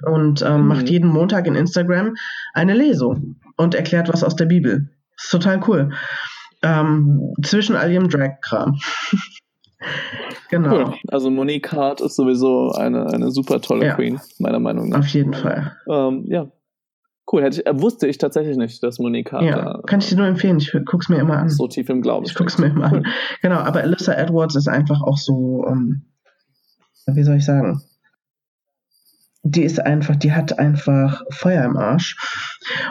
[0.04, 0.68] und ähm, mhm.
[0.68, 2.14] macht jeden Montag in Instagram
[2.54, 4.90] eine Lesung und erklärt was aus der Bibel.
[5.16, 5.90] ist total cool.
[6.62, 8.78] Ähm, zwischen all ihrem Drag-Kram.
[10.50, 10.88] genau.
[10.88, 10.94] Cool.
[11.08, 13.94] Also Monique Hart ist sowieso eine, eine super tolle ja.
[13.94, 15.00] Queen, meiner Meinung nach.
[15.00, 15.76] Auf jeden Fall.
[15.88, 16.50] Ähm, ja.
[17.30, 19.42] Cool, hätte ich, äh, wusste ich tatsächlich nicht, dass Monique Hart.
[19.42, 21.48] Ja, kann ich dir nur empfehlen, ich guck's mir immer an.
[21.48, 22.24] So tief im Glauben.
[22.24, 23.06] Ich guck's mir immer an.
[23.42, 26.02] Genau, aber Alyssa Edwards ist einfach auch so, ähm,
[27.06, 27.82] wie soll ich sagen?
[29.48, 32.16] Die ist einfach, die hat einfach Feuer im Arsch.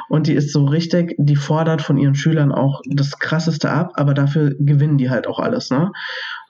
[0.07, 4.13] Und die ist so richtig, die fordert von ihren Schülern auch das Krasseste ab, aber
[4.13, 5.91] dafür gewinnen die halt auch alles, ne?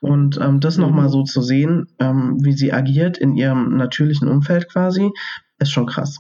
[0.02, 0.84] Und ähm, das mhm.
[0.84, 5.10] nochmal so zu sehen, ähm, wie sie agiert in ihrem natürlichen Umfeld quasi,
[5.58, 6.20] ist schon krass.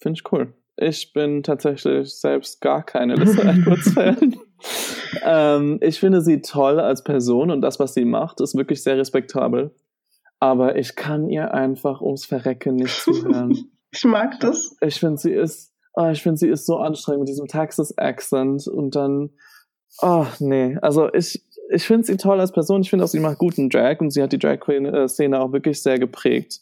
[0.00, 0.52] Finde ich cool.
[0.76, 4.36] Ich bin tatsächlich selbst gar keine Lisa Edwards-Fan.
[5.22, 8.98] ähm, ich finde sie toll als Person und das, was sie macht, ist wirklich sehr
[8.98, 9.72] respektabel
[10.44, 13.70] aber ich kann ihr einfach ums Verrecken nicht zuhören.
[13.90, 14.76] ich mag das.
[14.82, 18.94] Ich finde, sie ist, oh, ich finde, sie ist so anstrengend mit diesem Texas-Accent und
[18.94, 19.30] dann,
[20.02, 22.82] oh, nee, also ich, ich finde sie toll als Person.
[22.82, 25.98] Ich finde auch, sie macht guten Drag und sie hat die Drag-Queen-Szene auch wirklich sehr
[25.98, 26.60] geprägt.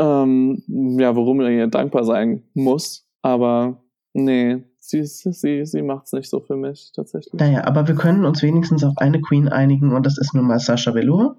[0.00, 0.64] Ähm,
[0.98, 3.80] ja, worum ihr dankbar sein muss, aber
[4.12, 7.34] nee, sie, sie, sie macht es nicht so für mich tatsächlich.
[7.34, 10.58] Naja, aber wir können uns wenigstens auf eine Queen einigen und das ist nun mal
[10.58, 11.36] Sascha Velour.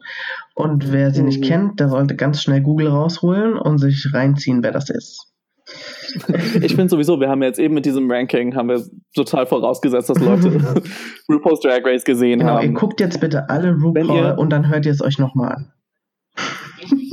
[0.53, 1.27] Und wer sie mhm.
[1.27, 5.25] nicht kennt, der sollte ganz schnell Google rausholen und sich reinziehen, wer das ist.
[6.61, 8.83] ich finde sowieso, wir haben jetzt eben mit diesem Ranking haben wir
[9.15, 10.49] total vorausgesetzt, dass Leute
[11.29, 12.65] RuPaul's Drag Race gesehen genau, haben.
[12.65, 15.73] Ihr guckt jetzt bitte alle RuPaul und dann hört ihr es euch nochmal an.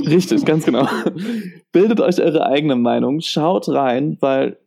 [0.07, 0.87] Richtig, ganz genau.
[1.71, 4.57] Bildet euch eure eigene Meinung, schaut rein, weil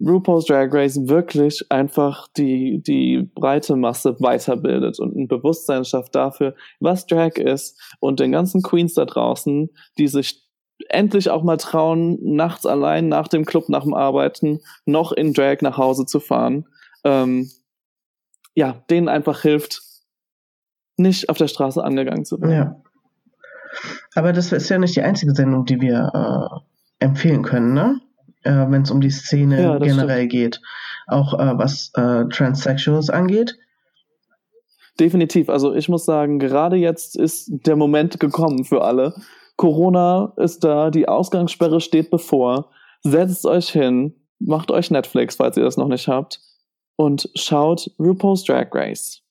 [0.00, 6.54] RuPaul's Drag Race wirklich einfach die, die breite Masse weiterbildet und ein Bewusstsein schafft dafür,
[6.78, 10.48] was Drag ist und den ganzen Queens da draußen, die sich
[10.88, 15.56] endlich auch mal trauen, nachts allein nach dem Club, nach dem Arbeiten, noch in Drag
[15.62, 16.68] nach Hause zu fahren.
[17.04, 17.50] Ähm,
[18.54, 19.82] ja, denen einfach hilft,
[20.96, 22.52] nicht auf der Straße angegangen zu werden.
[22.52, 22.82] Ja.
[24.14, 26.62] Aber das ist ja nicht die einzige Sendung, die wir
[27.00, 28.00] äh, empfehlen können, ne?
[28.44, 30.32] Äh, wenn es um die Szene ja, generell stimmt.
[30.32, 30.60] geht.
[31.06, 33.56] Auch äh, was äh, Transsexuals angeht.
[35.00, 35.48] Definitiv.
[35.48, 39.14] Also ich muss sagen, gerade jetzt ist der Moment gekommen für alle.
[39.56, 42.70] Corona ist da, die Ausgangssperre steht bevor.
[43.02, 46.40] Setzt euch hin, macht euch Netflix, falls ihr das noch nicht habt,
[46.96, 49.22] und schaut RuPaul's Drag Race.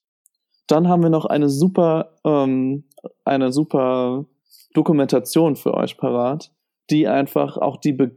[0.68, 2.86] Dann haben wir noch eine super, ähm,
[3.24, 4.26] eine super
[4.74, 6.51] Dokumentation für euch parat,
[6.89, 8.12] die einfach auch die Be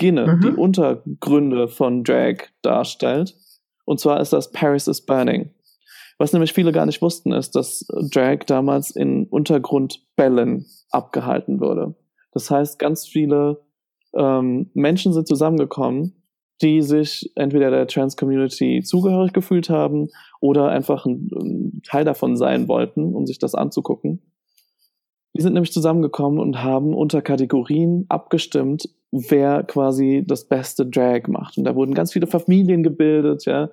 [0.00, 0.40] Beginne, mhm.
[0.40, 3.36] die Untergründe von Drag darstellt.
[3.84, 5.50] Und zwar ist das Paris is Burning.
[6.16, 11.96] Was nämlich viele gar nicht wussten, ist, dass Drag damals in Untergrundbällen abgehalten wurde.
[12.32, 13.60] Das heißt, ganz viele
[14.14, 16.14] ähm, Menschen sind zusammengekommen,
[16.62, 20.08] die sich entweder der Trans-Community zugehörig gefühlt haben
[20.40, 24.22] oder einfach ein, ein Teil davon sein wollten, um sich das anzugucken.
[25.36, 31.56] Die sind nämlich zusammengekommen und haben unter Kategorien abgestimmt, wer quasi das beste Drag macht.
[31.56, 33.70] Und da wurden ganz viele Familien gebildet, ja.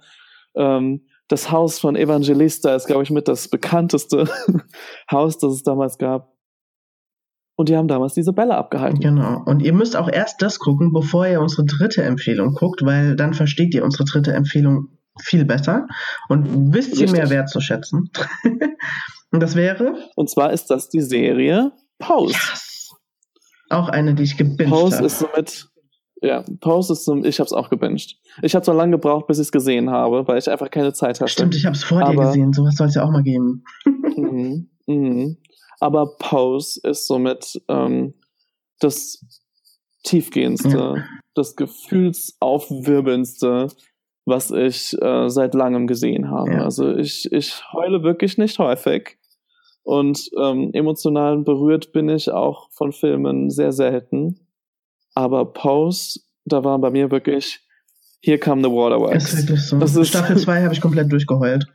[0.55, 4.29] Ähm, das Haus von Evangelista ist, glaube ich, mit das bekannteste
[5.11, 6.33] Haus, das es damals gab.
[7.55, 8.99] Und die haben damals diese Bälle abgehalten.
[8.99, 9.41] Genau.
[9.45, 13.33] Und ihr müsst auch erst das gucken, bevor ihr unsere dritte Empfehlung guckt, weil dann
[13.33, 14.89] versteht ihr unsere dritte Empfehlung
[15.19, 15.87] viel besser
[16.29, 18.11] und wisst sie mehr wertzuschätzen.
[19.31, 19.95] und das wäre?
[20.15, 22.33] Und zwar ist das die Serie Pose.
[22.33, 22.91] Yes.
[23.69, 24.83] Auch eine, die ich gebinged habe.
[24.83, 25.67] Pose ist somit,
[26.21, 28.15] ja, Pose ist so, ich habe es auch gebinged.
[28.41, 31.19] Ich habe so lange gebraucht, bis ich es gesehen habe, weil ich einfach keine Zeit
[31.19, 31.31] hatte.
[31.31, 32.53] Stimmt, ich habe es vor Aber, dir gesehen.
[32.53, 33.63] Sowas soll es ja auch mal geben.
[33.85, 35.37] mhm, mhm
[35.79, 38.13] aber Pose ist somit ähm,
[38.79, 39.25] das
[40.03, 40.95] tiefgehendste, ja.
[41.35, 43.69] das gefühlsaufwirbelndste,
[44.27, 46.51] was ich äh, seit langem gesehen habe.
[46.51, 46.63] Ja.
[46.65, 49.17] Also ich, ich heule wirklich nicht häufig
[49.83, 54.45] und ähm, emotional berührt bin ich auch von Filmen sehr selten.
[55.15, 57.61] Aber Pose, da war bei mir wirklich,
[58.19, 59.33] hier kam The Waterworks.
[59.33, 59.79] Ist wirklich so.
[59.79, 61.65] Das ist Staffel 2 habe ich komplett durchgeheult.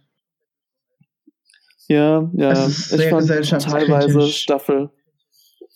[1.88, 2.66] Ja, ja.
[2.66, 4.90] ich fand teilweise Staffel.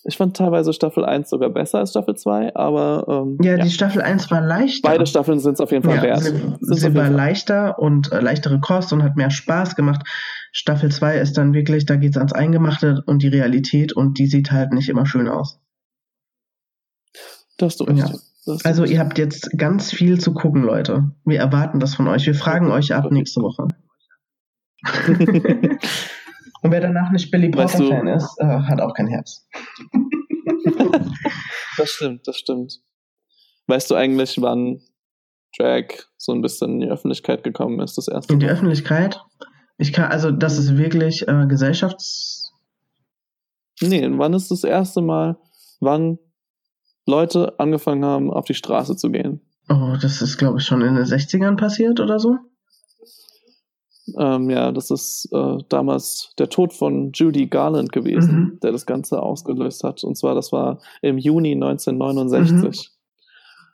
[0.03, 3.05] Ich fand teilweise Staffel 1 sogar besser als Staffel 2, aber.
[3.07, 4.87] Ähm, ja, ja, die Staffel 1 war leichter.
[4.87, 6.21] Beide Staffeln sind es auf jeden Fall ja, wert.
[6.21, 10.07] Sie, sie war leichter und äh, leichtere Kost und hat mehr Spaß gemacht.
[10.53, 14.27] Staffel 2 ist dann wirklich, da geht es ans Eingemachte und die Realität und die
[14.27, 15.59] sieht halt nicht immer schön aus.
[17.57, 17.99] Das hast du recht.
[17.99, 18.55] Ja.
[18.63, 21.11] Also, ihr habt jetzt ganz viel zu gucken, Leute.
[21.25, 22.25] Wir erwarten das von euch.
[22.25, 23.67] Wir fragen euch ab nächste Woche.
[26.61, 29.47] Und wer danach nicht Billy Potter-Fan ist, äh, hat auch kein Herz.
[31.77, 32.81] das stimmt, das stimmt.
[33.67, 34.81] Weißt du eigentlich, wann
[35.57, 35.85] Drag
[36.17, 38.35] so ein bisschen in die Öffentlichkeit gekommen ist, das erste Mal?
[38.35, 39.21] In die Öffentlichkeit?
[39.77, 42.53] Ich kann, also das ist wirklich äh, Gesellschafts...
[43.81, 45.37] Nee, wann ist das erste Mal,
[45.79, 46.17] wann
[47.05, 49.41] Leute angefangen haben, auf die Straße zu gehen?
[49.69, 52.37] Oh, das ist, glaube ich, schon in den 60ern passiert oder so?
[54.17, 58.59] Ähm, ja, das ist äh, damals der Tod von Judy Garland gewesen, mhm.
[58.61, 60.03] der das Ganze ausgelöst hat.
[60.03, 62.89] Und zwar, das war im Juni 1969.
[62.89, 62.93] Mhm.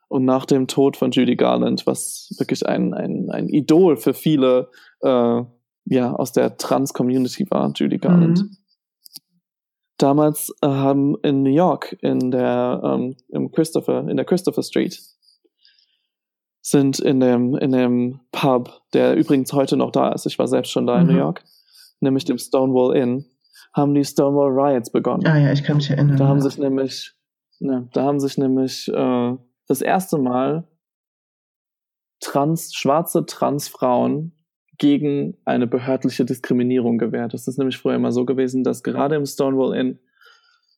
[0.08, 4.70] Und nach dem Tod von Judy Garland, was wirklich ein, ein, ein Idol für viele
[5.02, 5.42] äh,
[5.86, 8.40] ja, aus der Trans-Community war, Judy Garland.
[8.40, 8.58] Mhm.
[9.98, 15.00] Damals äh, haben in New York in der, ähm, im Christopher, in der Christopher Street
[16.66, 20.26] sind in dem, in dem Pub, der übrigens heute noch da ist.
[20.26, 21.20] Ich war selbst schon da in New mhm.
[21.20, 21.44] York,
[22.00, 23.26] nämlich dem Stonewall Inn,
[23.74, 25.28] haben die Stonewall Riots begonnen.
[25.28, 26.16] Ah ja, ich kann mich erinnern.
[26.16, 27.12] Da haben sich nämlich,
[27.60, 29.38] ne, da haben sich nämlich äh,
[29.68, 30.64] das erste Mal
[32.22, 34.32] trans, schwarze Transfrauen
[34.78, 37.34] gegen eine behördliche Diskriminierung gewährt.
[37.34, 40.00] Das ist nämlich früher immer so gewesen, dass gerade im Stonewall Inn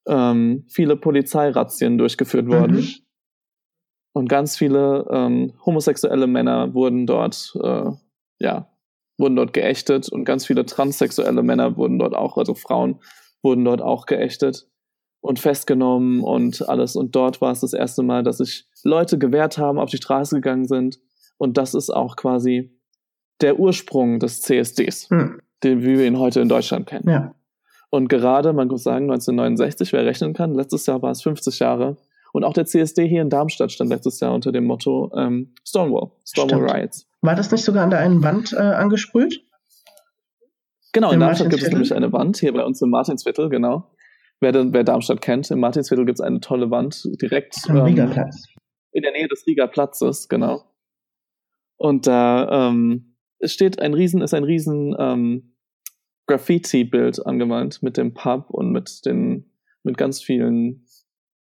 [0.07, 2.77] ähm, viele Polizeirazzien durchgeführt wurden.
[2.77, 3.04] Mhm.
[4.15, 7.91] Und ganz viele ähm, homosexuelle Männer wurden dort, äh,
[8.39, 8.69] ja,
[9.17, 13.01] wurden dort geächtet und ganz viele transsexuelle Männer wurden dort auch, also Frauen
[13.41, 14.69] wurden dort auch geächtet
[15.19, 16.95] und festgenommen und alles.
[16.95, 20.35] Und dort war es das erste Mal, dass sich Leute gewehrt haben, auf die Straße
[20.35, 20.97] gegangen sind.
[21.37, 22.71] Und das ist auch quasi
[23.41, 25.41] der Ursprung des CSDs, hm.
[25.61, 27.09] den wie wir ihn heute in Deutschland kennen.
[27.09, 27.35] Ja.
[27.89, 31.97] Und gerade, man muss sagen, 1969, wer rechnen kann, letztes Jahr war es 50 Jahre,
[32.35, 36.11] und auch der CSD hier in Darmstadt stand letztes Jahr unter dem Motto ähm, Stonewall,
[36.25, 36.73] Stonewall Stimmt.
[36.73, 37.07] Riots.
[37.21, 39.41] War das nicht sogar an der einen Wand äh, angesprüht?
[40.91, 43.89] Genau, in, in Darmstadt gibt es nämlich eine Wand, hier bei uns im Martinsviertel, genau.
[44.41, 48.29] Wer, wer Darmstadt kennt, im Martinsviertel gibt es eine tolle Wand direkt am ähm.
[48.91, 50.63] In der Nähe des Riegerplatzes, genau.
[51.77, 55.55] Und da ähm, steht ein riesen, ist ein riesen ähm,
[56.27, 59.51] Graffiti-Bild angemalt mit dem Pub und mit den
[59.83, 60.84] mit ganz vielen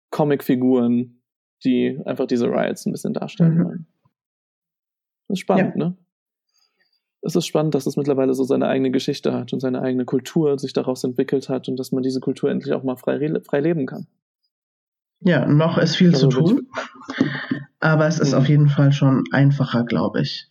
[0.10, 1.22] Comicfiguren,
[1.64, 3.66] die einfach diese Riots ein bisschen darstellen mhm.
[3.66, 3.88] wollen.
[5.28, 5.86] Das ist spannend, ja.
[5.86, 5.98] ne?
[7.22, 10.58] Es ist spannend, dass es mittlerweile so seine eigene Geschichte hat und seine eigene Kultur
[10.60, 13.86] sich daraus entwickelt hat und dass man diese Kultur endlich auch mal frei, frei leben
[13.86, 14.08] kann.
[15.20, 16.68] Ja, noch ist viel also zu tun,
[17.80, 18.38] aber es ist mhm.
[18.38, 20.50] auf jeden Fall schon einfacher, glaube ich.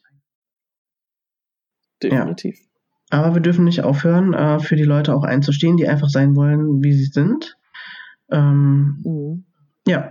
[2.02, 2.58] Definitiv.
[2.58, 2.66] Ja.
[3.20, 6.82] Aber wir dürfen nicht aufhören, äh, für die Leute auch einzustehen, die einfach sein wollen,
[6.82, 7.56] wie sie sind.
[8.30, 9.45] Ähm, mhm.
[9.86, 10.10] Ja,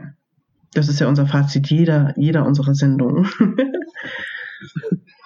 [0.73, 3.27] das ist ja unser Fazit jeder, jeder unserer Sendungen.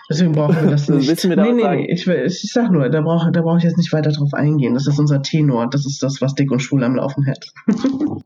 [0.10, 1.08] Deswegen brauchen wir das nicht.
[1.08, 1.86] Willst nee, nee, sagen?
[1.88, 4.74] ich, ich sag nur, da brauche da brauch ich jetzt nicht weiter drauf eingehen.
[4.74, 5.70] Das ist unser Tenor.
[5.70, 7.54] Das ist das, was dick und schwul am Laufen hält.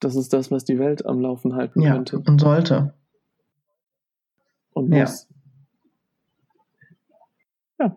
[0.00, 2.18] das ist das, was die Welt am Laufen halten ja, könnte.
[2.18, 2.92] und sollte.
[4.74, 5.02] und Ja.
[5.02, 5.26] muss.
[7.80, 7.96] Ja.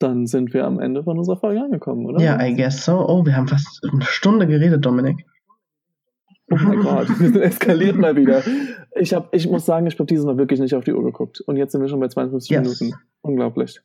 [0.00, 2.20] Dann sind wir am Ende von unserer Folge angekommen, oder?
[2.20, 3.08] Ja, I guess so.
[3.08, 5.24] Oh, wir haben fast eine Stunde geredet, Dominik.
[6.50, 8.42] Oh mein Gott, wir sind eskaliert mal wieder.
[8.96, 11.40] Ich, hab, ich muss sagen, ich habe dieses Mal wirklich nicht auf die Uhr geguckt.
[11.42, 12.80] Und jetzt sind wir schon bei 52 Yes.
[12.80, 12.98] Minuten.
[13.22, 13.80] Unglaublich.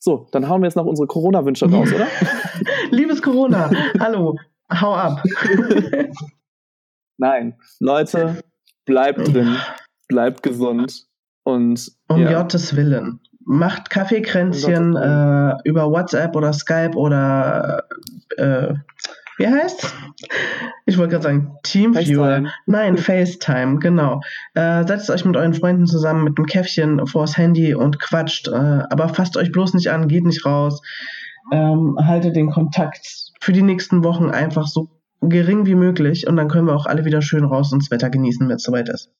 [0.00, 2.06] So, dann hauen wir jetzt noch unsere Corona-Wünsche raus, oder?
[2.90, 4.36] Liebes Corona, hallo,
[4.70, 5.22] hau ab.
[7.16, 7.56] Nein.
[7.80, 8.42] Leute,
[8.84, 9.56] bleibt drin,
[10.08, 11.06] bleibt gesund
[11.44, 13.20] und Um ja, Gottes Willen.
[13.46, 17.84] Macht Kaffeekränzchen Um äh, über WhatsApp oder Skype oder
[18.36, 18.74] äh,
[19.38, 19.92] wie heißt's?
[20.86, 22.26] Ich wollte gerade sagen Teamviewer.
[22.26, 22.52] FaceTime.
[22.66, 24.20] Nein, FaceTime, genau.
[24.54, 28.48] Äh, setzt euch mit euren Freunden zusammen mit einem Käffchen vors Handy und quatscht.
[28.48, 30.82] Äh, aber fasst euch bloß nicht an, geht nicht raus.
[31.52, 34.88] Ähm, haltet den Kontakt für die nächsten Wochen einfach so
[35.20, 38.10] gering wie möglich und dann können wir auch alle wieder schön raus und das Wetter
[38.10, 39.10] genießen, wenn es soweit ist.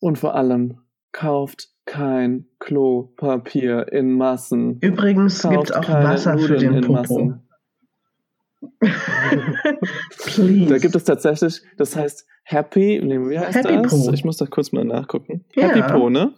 [0.00, 0.78] Und vor allem,
[1.12, 4.78] kauft kein Klopapier in Massen.
[4.80, 6.92] Übrigens gibt es auch Wasser für den Popo.
[6.92, 7.48] Massen.
[10.18, 10.66] Please.
[10.70, 13.90] Da gibt es tatsächlich, das heißt Happy, nee, wie heißt Happy das?
[13.90, 14.12] Po.
[14.12, 15.44] Ich muss da kurz mal nachgucken.
[15.54, 15.68] Ja.
[15.68, 16.34] Happy Po, ne?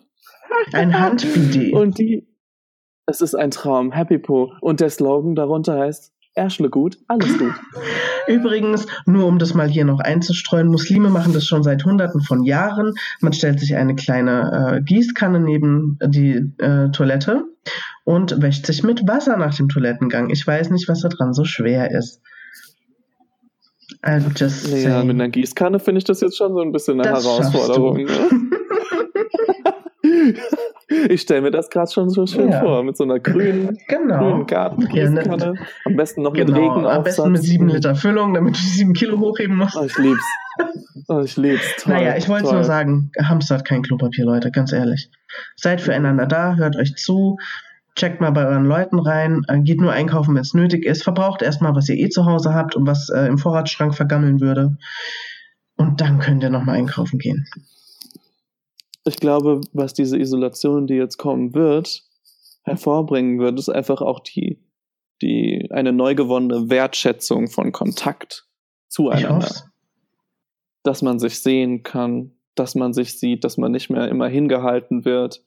[0.73, 1.73] ein Handbidet.
[1.73, 2.27] Und die,
[3.07, 4.53] es ist ein Traum, Happy Po.
[4.61, 7.53] Und der Slogan darunter heißt, Erschle gut, alles gut.
[8.27, 12.43] Übrigens, nur um das mal hier noch einzustreuen, Muslime machen das schon seit Hunderten von
[12.43, 12.95] Jahren.
[13.21, 17.45] Man stellt sich eine kleine äh, Gießkanne neben die äh, Toilette
[18.05, 20.31] und wäscht sich mit Wasser nach dem Toilettengang.
[20.31, 22.21] Ich weiß nicht, was da dran so schwer ist.
[24.03, 25.07] I'm just Naja, saying.
[25.07, 28.07] mit einer Gießkanne finde ich das jetzt schon so ein bisschen eine Das Herausforderung.
[31.05, 31.13] Ne?
[31.15, 32.61] ich stelle mir das gerade schon so schön Ja.
[32.61, 34.19] vor, mit so einer grünen, genau.
[34.19, 35.55] grünen Gartengießkanne.
[35.85, 36.97] Am besten noch mit Genau, Regenaufsatz.
[36.97, 39.77] am besten mit sieben Liter Füllung, damit du die sieben Kilo hochheben musst.
[39.77, 40.25] Oh, ich lieb's.
[41.09, 41.77] Oh, ich lieb's.
[41.83, 45.11] Toll, naja, ich wollte nur sagen, hamstert kein Klopapier, Leute, ganz ehrlich.
[45.57, 47.37] Seid füreinander da, hört euch zu,
[47.97, 51.43] checkt mal bei euren Leuten rein, äh, geht nur einkaufen, wenn es nötig ist, verbraucht
[51.43, 54.77] erstmal, was ihr eh zu Hause habt und was äh, im Vorratsschrank vergammeln würde.
[55.77, 57.47] Und dann könnt ihr nochmal einkaufen gehen.
[59.05, 62.03] Ich glaube, was diese Isolation, die jetzt kommen wird,
[62.65, 64.63] hervorbringen wird, ist einfach auch die,
[65.21, 68.49] die, eine neu gewonnene Wertschätzung von Kontakt
[68.89, 69.71] zueinander.
[70.83, 75.05] Dass man sich sehen kann, dass man sich sieht, dass man nicht mehr immer hingehalten
[75.05, 75.45] wird.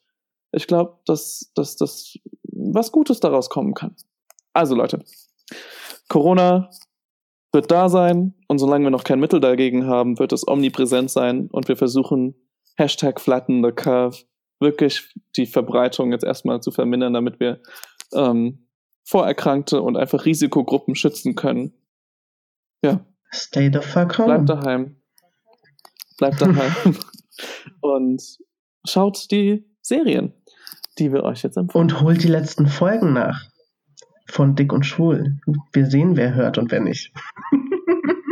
[0.52, 3.96] Ich glaube, dass, dass, dass was Gutes daraus kommen kann.
[4.54, 5.04] Also Leute,
[6.10, 6.70] Corona
[7.54, 11.48] wird da sein und solange wir noch kein Mittel dagegen haben, wird es omnipräsent sein
[11.48, 12.36] und wir versuchen,
[12.78, 14.18] Hashtag flatten the curve,
[14.60, 17.62] wirklich die Verbreitung jetzt erstmal zu vermindern, damit wir
[18.14, 18.68] ähm,
[19.04, 21.74] Vorerkrankte und einfach Risikogruppen schützen können.
[22.84, 24.28] Ja, Stay the fuck home.
[24.28, 24.96] bleibt daheim.
[26.18, 26.98] Bleibt daheim.
[27.82, 28.22] und
[28.86, 30.34] schaut die Serien,
[30.98, 31.82] die wir euch jetzt empfehlen.
[31.82, 33.46] Und holt die letzten Folgen nach.
[34.30, 35.40] Von Dick und Schwul.
[35.72, 37.14] Wir sehen, wer hört und wer nicht.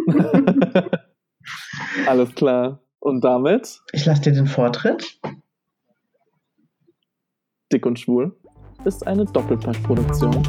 [2.07, 2.84] Alles klar.
[2.99, 5.19] Und damit Ich lasse dir den Vortritt.
[7.71, 8.35] Dick und Schwul
[8.85, 10.43] ist eine Doppelpack-Produktion